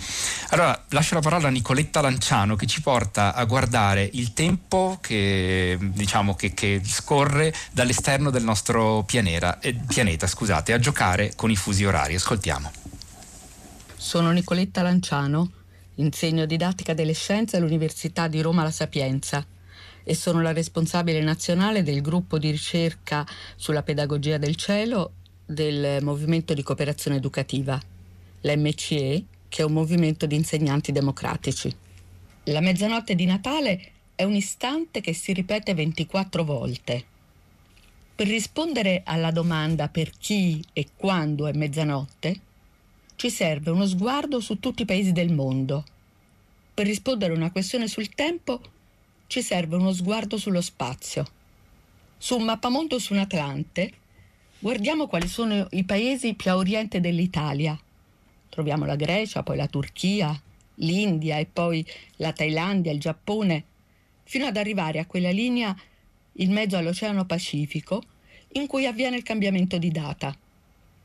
Allora 0.51 0.81
lascio 0.91 1.15
la 1.15 1.21
parola 1.21 1.49
a 1.49 1.51
Nicoletta 1.51 2.01
Lanciano 2.01 2.55
che 2.55 2.67
ci 2.67 2.83
porta 2.83 3.35
a 3.35 3.45
guardare 3.47 4.09
il 4.13 4.33
tempo 4.33 4.99
che, 5.01 5.77
diciamo, 5.81 6.37
che, 6.37 6.55
che 6.55 6.81
scorre 6.85 7.53
dall'esterno 7.73 8.31
del 8.31 8.45
nostro 8.45 9.03
pianera, 9.03 9.59
eh, 9.59 9.75
pianeta, 9.75 10.29
scusate, 10.29 10.73
a 10.73 10.79
giocare 10.79 11.33
con 11.35 11.51
i 11.51 11.57
fusi 11.57 11.85
orari. 11.85 12.15
Ascoltiamo. 12.15 12.71
Sono 13.97 14.31
Nicoletta 14.31 14.83
Lanciano 14.83 15.51
insegno 15.97 16.47
didattica 16.47 16.95
delle 16.95 17.13
scienze 17.13 17.57
all'Università 17.57 18.29
di 18.29 18.41
Roma 18.41 18.63
La 18.63 18.71
Sapienza 18.71 19.45
e 20.05 20.15
sono 20.15 20.43
la 20.43 20.53
responsabile 20.53 21.21
nazionale 21.23 21.83
del 21.83 22.03
gruppo 22.03 22.39
di 22.39 22.51
ricerca 22.51 23.27
sulla 23.57 23.83
pedagogia 23.83 24.37
del 24.37 24.55
cielo 24.55 25.13
del 25.47 26.03
Movimento 26.03 26.55
di 26.55 26.63
Cooperazione 26.63 27.17
Educativa, 27.17 27.81
l'MCE, 28.43 29.25
che 29.49 29.63
è 29.63 29.65
un 29.65 29.73
movimento 29.73 30.27
di 30.27 30.37
insegnanti 30.37 30.93
democratici. 30.93 31.75
La 32.45 32.61
mezzanotte 32.61 33.15
di 33.15 33.25
Natale 33.25 33.93
è 34.15 34.25
un 34.25 34.35
istante 34.35 35.01
che 35.01 35.15
si 35.15 35.33
ripete 35.33 35.75
24 35.75 36.45
volte. 36.45 37.05
Per 38.15 38.27
rispondere 38.27 39.03
alla 39.05 39.31
domanda 39.31 39.89
per 39.89 40.11
chi 40.17 40.63
e 40.73 40.89
quando 40.97 41.47
è 41.47 41.53
mezzanotte, 41.53 42.41
ci 43.17 43.31
serve 43.31 43.71
uno 43.71 43.87
sguardo 43.87 44.41
su 44.41 44.61
tutti 44.61 44.83
i 44.83 44.87
paesi 44.87 45.13
del 45.13 45.33
mondo. 45.33 45.85
Per 46.75 46.87
rispondere 46.87 47.33
a 47.33 47.37
una 47.37 47.51
questione 47.51 47.89
sul 47.89 48.09
tempo, 48.11 48.61
ci 49.35 49.43
serve 49.43 49.75
uno 49.75 49.93
sguardo 49.93 50.39
sullo 50.39 50.61
spazio. 50.61 51.27
Su 52.17 52.37
un 52.37 52.45
mappamondo 52.45 53.01
su 53.01 53.15
un 53.15 53.19
Atlante 53.19 53.93
guardiamo 54.61 55.09
quali 55.09 55.27
sono 55.27 55.67
i 55.73 55.83
paesi 55.83 56.35
più 56.35 56.53
a 56.53 56.57
oriente 56.57 57.01
dell'Italia. 57.01 57.77
Troviamo 58.49 58.85
la 58.85 58.95
Grecia, 58.95 59.43
poi 59.43 59.57
la 59.57 59.67
Turchia, 59.67 60.41
l'India 60.77 61.39
e 61.39 61.47
poi 61.47 61.85
la 62.19 62.33
Thailandia, 62.33 62.93
il 62.93 63.01
Giappone, 63.01 63.65
fino 64.23 64.47
ad 64.47 64.57
arrivare 64.57 65.01
a 65.01 65.07
quella 65.07 65.33
linea 65.33 65.75
in 66.35 66.53
mezzo 66.53 66.77
all'Oceano 66.77 67.25
Pacifico 67.25 68.05
in 68.53 68.69
cui 68.69 68.87
avviene 68.87 69.17
il 69.17 69.25
cambiamento 69.25 69.79
di 69.79 69.91
data. 69.91 70.33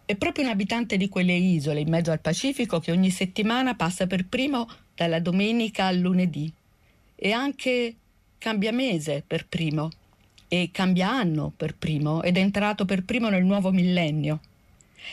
È 0.05 0.15
proprio 0.15 0.45
un 0.45 0.51
abitante 0.51 0.97
di 0.97 1.09
quelle 1.09 1.33
isole 1.33 1.79
in 1.79 1.89
mezzo 1.89 2.11
al 2.11 2.21
Pacifico 2.21 2.79
che 2.79 2.91
ogni 2.91 3.09
settimana 3.09 3.73
passa 3.73 4.05
per 4.05 4.27
primo 4.27 4.69
dalla 4.93 5.19
domenica 5.19 5.85
al 5.87 5.97
lunedì 5.97 6.53
e 7.15 7.31
anche 7.31 7.95
cambia 8.39 8.71
mese 8.71 9.23
per 9.25 9.45
primo 9.45 9.91
e 10.47 10.69
cambia 10.71 11.09
anno 11.09 11.53
per 11.55 11.75
primo 11.75 12.23
ed 12.23 12.37
è 12.37 12.39
entrato 12.39 12.85
per 12.85 13.03
primo 13.03 13.29
nel 13.29 13.43
nuovo 13.43 13.71
millennio. 13.71 14.39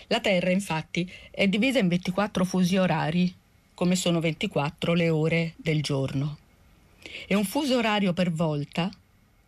La 0.07 0.21
Terra 0.21 0.51
infatti 0.51 1.11
è 1.31 1.47
divisa 1.49 1.79
in 1.79 1.89
24 1.89 2.45
fusi 2.45 2.77
orari, 2.77 3.33
come 3.75 3.97
sono 3.97 4.21
24 4.21 4.95
le 4.95 5.11
ore 5.11 5.53
del 5.57 5.83
giorno. 5.83 6.39
E 7.27 7.35
un 7.35 7.45
fuso 7.45 7.77
orario 7.77 8.13
per 8.13 8.33
volta, 8.33 8.91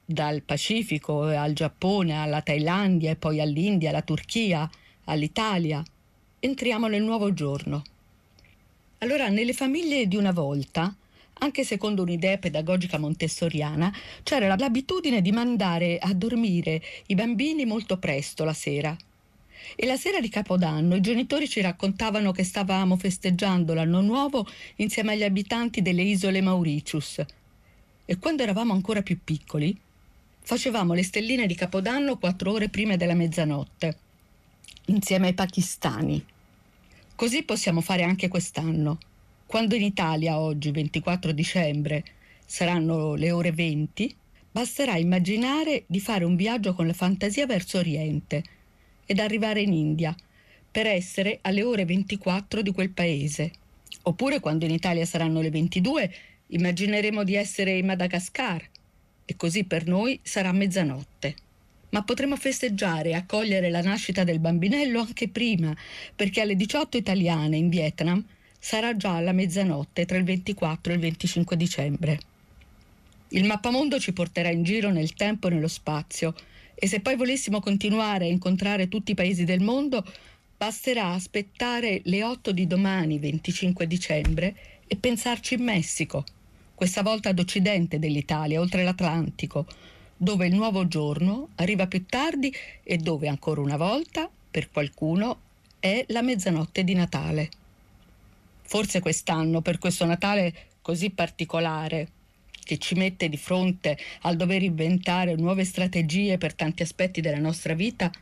dal 0.05 0.43
Pacifico 0.43 1.23
al 1.23 1.53
Giappone, 1.53 2.21
alla 2.21 2.43
Thailandia 2.43 3.11
e 3.11 3.17
poi 3.17 3.41
all'India, 3.41 3.91
alla 3.91 4.03
Turchia, 4.03 4.69
all'Italia, 5.05 5.83
entriamo 6.41 6.87
nel 6.89 7.03
nuovo 7.03 7.33
giorno. 7.33 7.83
Allora, 8.99 9.29
nelle 9.29 9.53
famiglie 9.53 10.07
di 10.07 10.17
una 10.17 10.33
volta 10.33 10.95
anche 11.39 11.65
secondo 11.65 12.03
un'idea 12.03 12.39
pedagogica 12.39 12.99
montessoriana, 12.99 13.93
c'era 14.23 14.55
l'abitudine 14.57 15.21
di 15.21 15.33
mandare 15.33 15.99
a 15.99 16.13
dormire 16.13 16.83
i 17.07 17.15
bambini 17.15 17.65
molto 17.65 17.99
presto 17.99 18.45
la 18.45 18.53
sera. 18.53 18.97
E 19.77 19.87
la 19.87 19.97
sera 19.97 20.21
di 20.21 20.29
Capodanno 20.29 20.97
i 20.97 21.01
genitori 21.01 21.49
ci 21.49 21.61
raccontavano 21.61 22.33
che 22.33 22.45
stavamo 22.45 22.97
festeggiando 22.97 23.75
l'anno 23.75 24.01
nuovo 24.01 24.47
insieme 24.77 25.13
agli 25.13 25.25
abitanti 25.25 25.83
delle 25.83 26.03
isole 26.03 26.41
Mauritius. 26.41 27.25
E 28.05 28.19
quando 28.19 28.43
eravamo 28.43 28.73
ancora 28.73 29.03
più 29.03 29.19
piccoli, 29.23 29.77
facevamo 30.41 30.95
le 30.95 31.03
stelline 31.03 31.47
di 31.47 31.55
Capodanno 31.55 32.17
quattro 32.17 32.53
ore 32.53 32.71
prima 32.71 32.97
della 32.97 33.15
mezzanotte, 33.15 33.99
insieme 34.87 35.29
ai 35.29 35.35
pakistani. 35.35 36.25
Così 37.15 37.43
possiamo 37.43 37.83
fare 37.83 38.05
anche 38.05 38.29
quest'anno. 38.29 38.99
Quando 39.49 39.75
in 39.75 39.83
Italia 39.83 40.39
oggi, 40.39 40.71
24 40.71 41.33
dicembre, 41.33 42.05
saranno 42.45 43.15
le 43.15 43.31
ore 43.31 43.51
20, 43.51 44.15
basterà 44.53 44.99
immaginare 44.99 45.85
di 45.87 46.01
fare 46.01 46.27
un 46.27 46.37
viaggio 46.37 46.75
con 46.75 46.87
la 46.87 46.93
fantasia 46.93 47.47
verso 47.47 47.79
Oriente 47.79 48.43
ed 49.07 49.19
arrivare 49.19 49.63
in 49.63 49.73
India 49.73 50.15
per 50.71 50.87
essere 50.87 51.39
alle 51.41 51.63
ore 51.63 51.87
24 51.87 52.61
di 52.61 52.73
quel 52.73 52.91
paese. 52.91 53.51
Oppure 54.03 54.39
quando 54.39 54.67
in 54.67 54.71
Italia 54.71 55.07
saranno 55.07 55.41
le 55.41 55.49
22, 55.49 56.15
immagineremo 56.49 57.25
di 57.25 57.35
essere 57.35 57.79
in 57.79 57.87
Madagascar 57.87 58.63
e 59.25 59.35
così 59.35 59.65
per 59.65 59.87
noi 59.87 60.21
sarà 60.23 60.53
mezzanotte. 60.53 61.35
Ma 61.89 62.03
potremo 62.03 62.37
festeggiare 62.37 63.09
e 63.09 63.15
accogliere 63.15 63.71
la 63.71 63.81
nascita 63.81 64.25
del 64.25 64.41
bambinello 64.41 65.01
anche 65.01 65.31
prima, 65.31 65.75
perché 66.15 66.43
alle 66.43 66.55
18 66.55 66.99
italiane 66.99 67.57
in 67.57 67.71
Vietnam 67.71 68.23
sarà 68.59 68.97
già 68.97 69.21
la 69.21 69.33
mezzanotte 69.33 70.05
tra 70.05 70.19
il 70.19 70.25
24 70.25 70.93
e 70.93 70.95
il 70.95 71.01
25 71.01 71.57
dicembre. 71.57 72.19
Il 73.29 73.45
mappamondo 73.45 73.99
ci 73.99 74.13
porterà 74.13 74.51
in 74.51 74.63
giro 74.63 74.91
nel 74.91 75.15
tempo 75.15 75.49
e 75.49 75.51
nello 75.51 75.69
spazio 75.69 76.35
e 76.75 76.87
se 76.87 77.01
poi 77.01 77.17
volessimo 77.17 77.61
continuare 77.61 78.27
a 78.27 78.31
incontrare 78.31 78.89
tutti 78.89 79.11
i 79.11 79.17
paesi 79.17 79.45
del 79.45 79.61
mondo, 79.61 80.05
basterà 80.57 81.13
aspettare 81.13 82.01
le 82.05 82.25
8 82.25 82.53
di 82.53 82.67
domani, 82.67 83.19
25 83.19 83.87
dicembre, 83.87 84.55
e 84.87 84.97
pensarci 84.97 85.55
in 85.55 85.65
Messico, 85.65 86.25
questa 86.75 87.03
volta 87.03 87.29
ad 87.29 87.39
occidente 87.39 87.99
dell'Italia, 87.99 88.61
oltre 88.61 88.85
l'Atlantico, 88.85 89.67
dove 90.17 90.47
il 90.47 90.55
nuovo 90.55 90.89
giorno 90.89 91.49
arriva 91.57 91.87
più 91.87 92.07
tardi 92.07 92.53
e 92.83 92.97
dove 92.97 93.29
ancora 93.29 93.61
una 93.61 93.77
volta, 93.77 94.31
per 94.51 94.71
qualcuno, 94.71 95.41
è 95.79 96.05
la 96.09 96.23
mezzanotte 96.23 96.85
di 96.85 96.95
Natale. 96.95 97.51
Forse 98.69 99.01
quest'anno, 99.01 99.63
per 99.63 99.79
questo 99.79 100.05
Natale 100.05 100.55
così 100.83 101.09
particolare, 101.09 102.09
che 102.63 102.77
ci 102.77 102.97
mette 102.97 103.31
di 103.31 103.39
fronte 103.39 103.97
al 104.21 104.37
dover 104.37 104.63
inventare 104.63 105.37
nuove 105.37 105.65
strategie 105.65 106.37
per 106.37 106.53
tanti 106.53 106.83
aspetti 106.83 107.23
della 107.23 107.39
nostra 107.39 107.73
vita, 107.73 108.13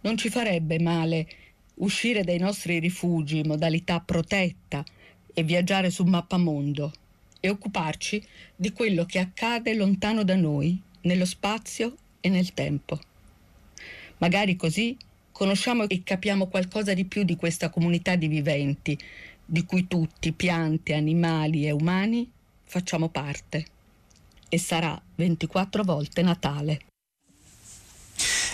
non 0.00 0.16
ci 0.16 0.28
farebbe 0.28 0.80
male 0.80 1.28
uscire 1.74 2.24
dai 2.24 2.38
nostri 2.40 2.80
rifugi 2.80 3.38
in 3.38 3.46
modalità 3.46 4.00
protetta 4.00 4.84
e 5.32 5.44
viaggiare 5.44 5.88
su 5.88 6.02
mappamondo 6.02 6.92
e 7.38 7.48
occuparci 7.48 8.20
di 8.56 8.72
quello 8.72 9.04
che 9.04 9.20
accade 9.20 9.72
lontano 9.76 10.24
da 10.24 10.34
noi, 10.34 10.82
nello 11.02 11.26
spazio 11.26 11.94
e 12.20 12.28
nel 12.28 12.52
tempo. 12.54 12.98
Magari 14.18 14.56
così 14.56 14.96
conosciamo 15.30 15.88
e 15.88 16.02
capiamo 16.02 16.48
qualcosa 16.48 16.92
di 16.92 17.04
più 17.04 17.22
di 17.22 17.36
questa 17.36 17.70
comunità 17.70 18.16
di 18.16 18.26
viventi 18.26 18.98
di 19.52 19.66
cui 19.66 19.86
tutti, 19.86 20.32
piante, 20.32 20.94
animali 20.94 21.66
e 21.66 21.72
umani, 21.72 22.26
facciamo 22.64 23.10
parte. 23.10 23.66
e 24.48 24.58
sarà 24.58 24.98
24 25.14 25.82
volte 25.82 26.22
Natale. 26.22 26.91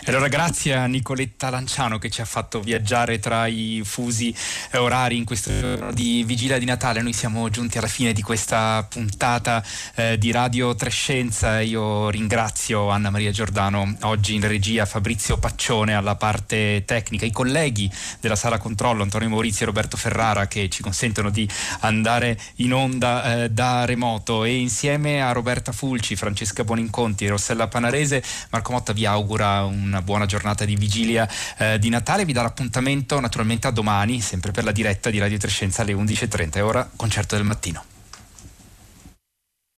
Allora 0.08 0.28
grazie 0.28 0.74
a 0.74 0.86
Nicoletta 0.86 1.50
Lanciano 1.50 1.98
che 1.98 2.08
ci 2.08 2.22
ha 2.22 2.24
fatto 2.24 2.62
viaggiare 2.62 3.18
tra 3.18 3.46
i 3.46 3.82
fusi 3.84 4.34
orari 4.76 5.18
in 5.18 5.26
questo 5.26 5.50
giorno 5.50 5.92
di 5.92 6.24
vigilia 6.24 6.56
di 6.58 6.64
Natale. 6.64 7.02
Noi 7.02 7.12
siamo 7.12 7.50
giunti 7.50 7.76
alla 7.76 7.88
fine 7.88 8.14
di 8.14 8.22
questa 8.22 8.86
puntata 8.88 9.62
eh, 9.96 10.16
di 10.16 10.30
Radio 10.30 10.74
Trescenza. 10.74 11.60
Io 11.60 12.08
ringrazio 12.08 12.88
Anna 12.88 13.10
Maria 13.10 13.30
Giordano 13.32 13.96
oggi 14.04 14.34
in 14.34 14.48
regia, 14.48 14.86
Fabrizio 14.86 15.36
Paccione 15.36 15.92
alla 15.92 16.16
parte 16.16 16.84
tecnica, 16.86 17.26
i 17.26 17.30
colleghi 17.30 17.90
della 18.18 18.36
sala 18.36 18.56
controllo 18.56 19.02
Antonio 19.02 19.28
Maurizio 19.28 19.64
e 19.64 19.66
Roberto 19.66 19.98
Ferrara 19.98 20.46
che 20.46 20.70
ci 20.70 20.80
consentono 20.80 21.28
di 21.28 21.46
andare 21.80 22.40
in 22.56 22.72
onda 22.72 23.42
eh, 23.42 23.50
da 23.50 23.84
remoto 23.84 24.44
e 24.44 24.56
insieme 24.56 25.20
a 25.20 25.32
Roberta 25.32 25.70
Fulci, 25.70 26.16
Francesca 26.16 26.64
Boninconti 26.64 27.26
e 27.26 27.28
Rossella 27.28 27.68
Panarese 27.68 28.22
Marco 28.48 28.72
Motta 28.72 28.94
vi 28.94 29.04
augura 29.04 29.64
un 29.64 29.96
una 29.98 30.02
buona 30.02 30.26
giornata 30.26 30.64
di 30.64 30.76
vigilia 30.76 31.28
eh, 31.58 31.78
di 31.78 31.88
Natale. 31.88 32.24
Vi 32.24 32.32
dà 32.32 32.42
l'appuntamento 32.42 33.18
naturalmente 33.20 33.66
a 33.66 33.70
domani, 33.70 34.20
sempre 34.20 34.52
per 34.52 34.64
la 34.64 34.72
diretta 34.72 35.11
di 35.11 35.18
Radio 35.18 35.38
Trescenza 35.38 35.82
alle 35.82 35.92
11.30 35.92 36.56
e 36.56 36.61
ora 36.61 36.88
concerto 36.94 37.34
del 37.34 37.44
mattino. 37.44 37.97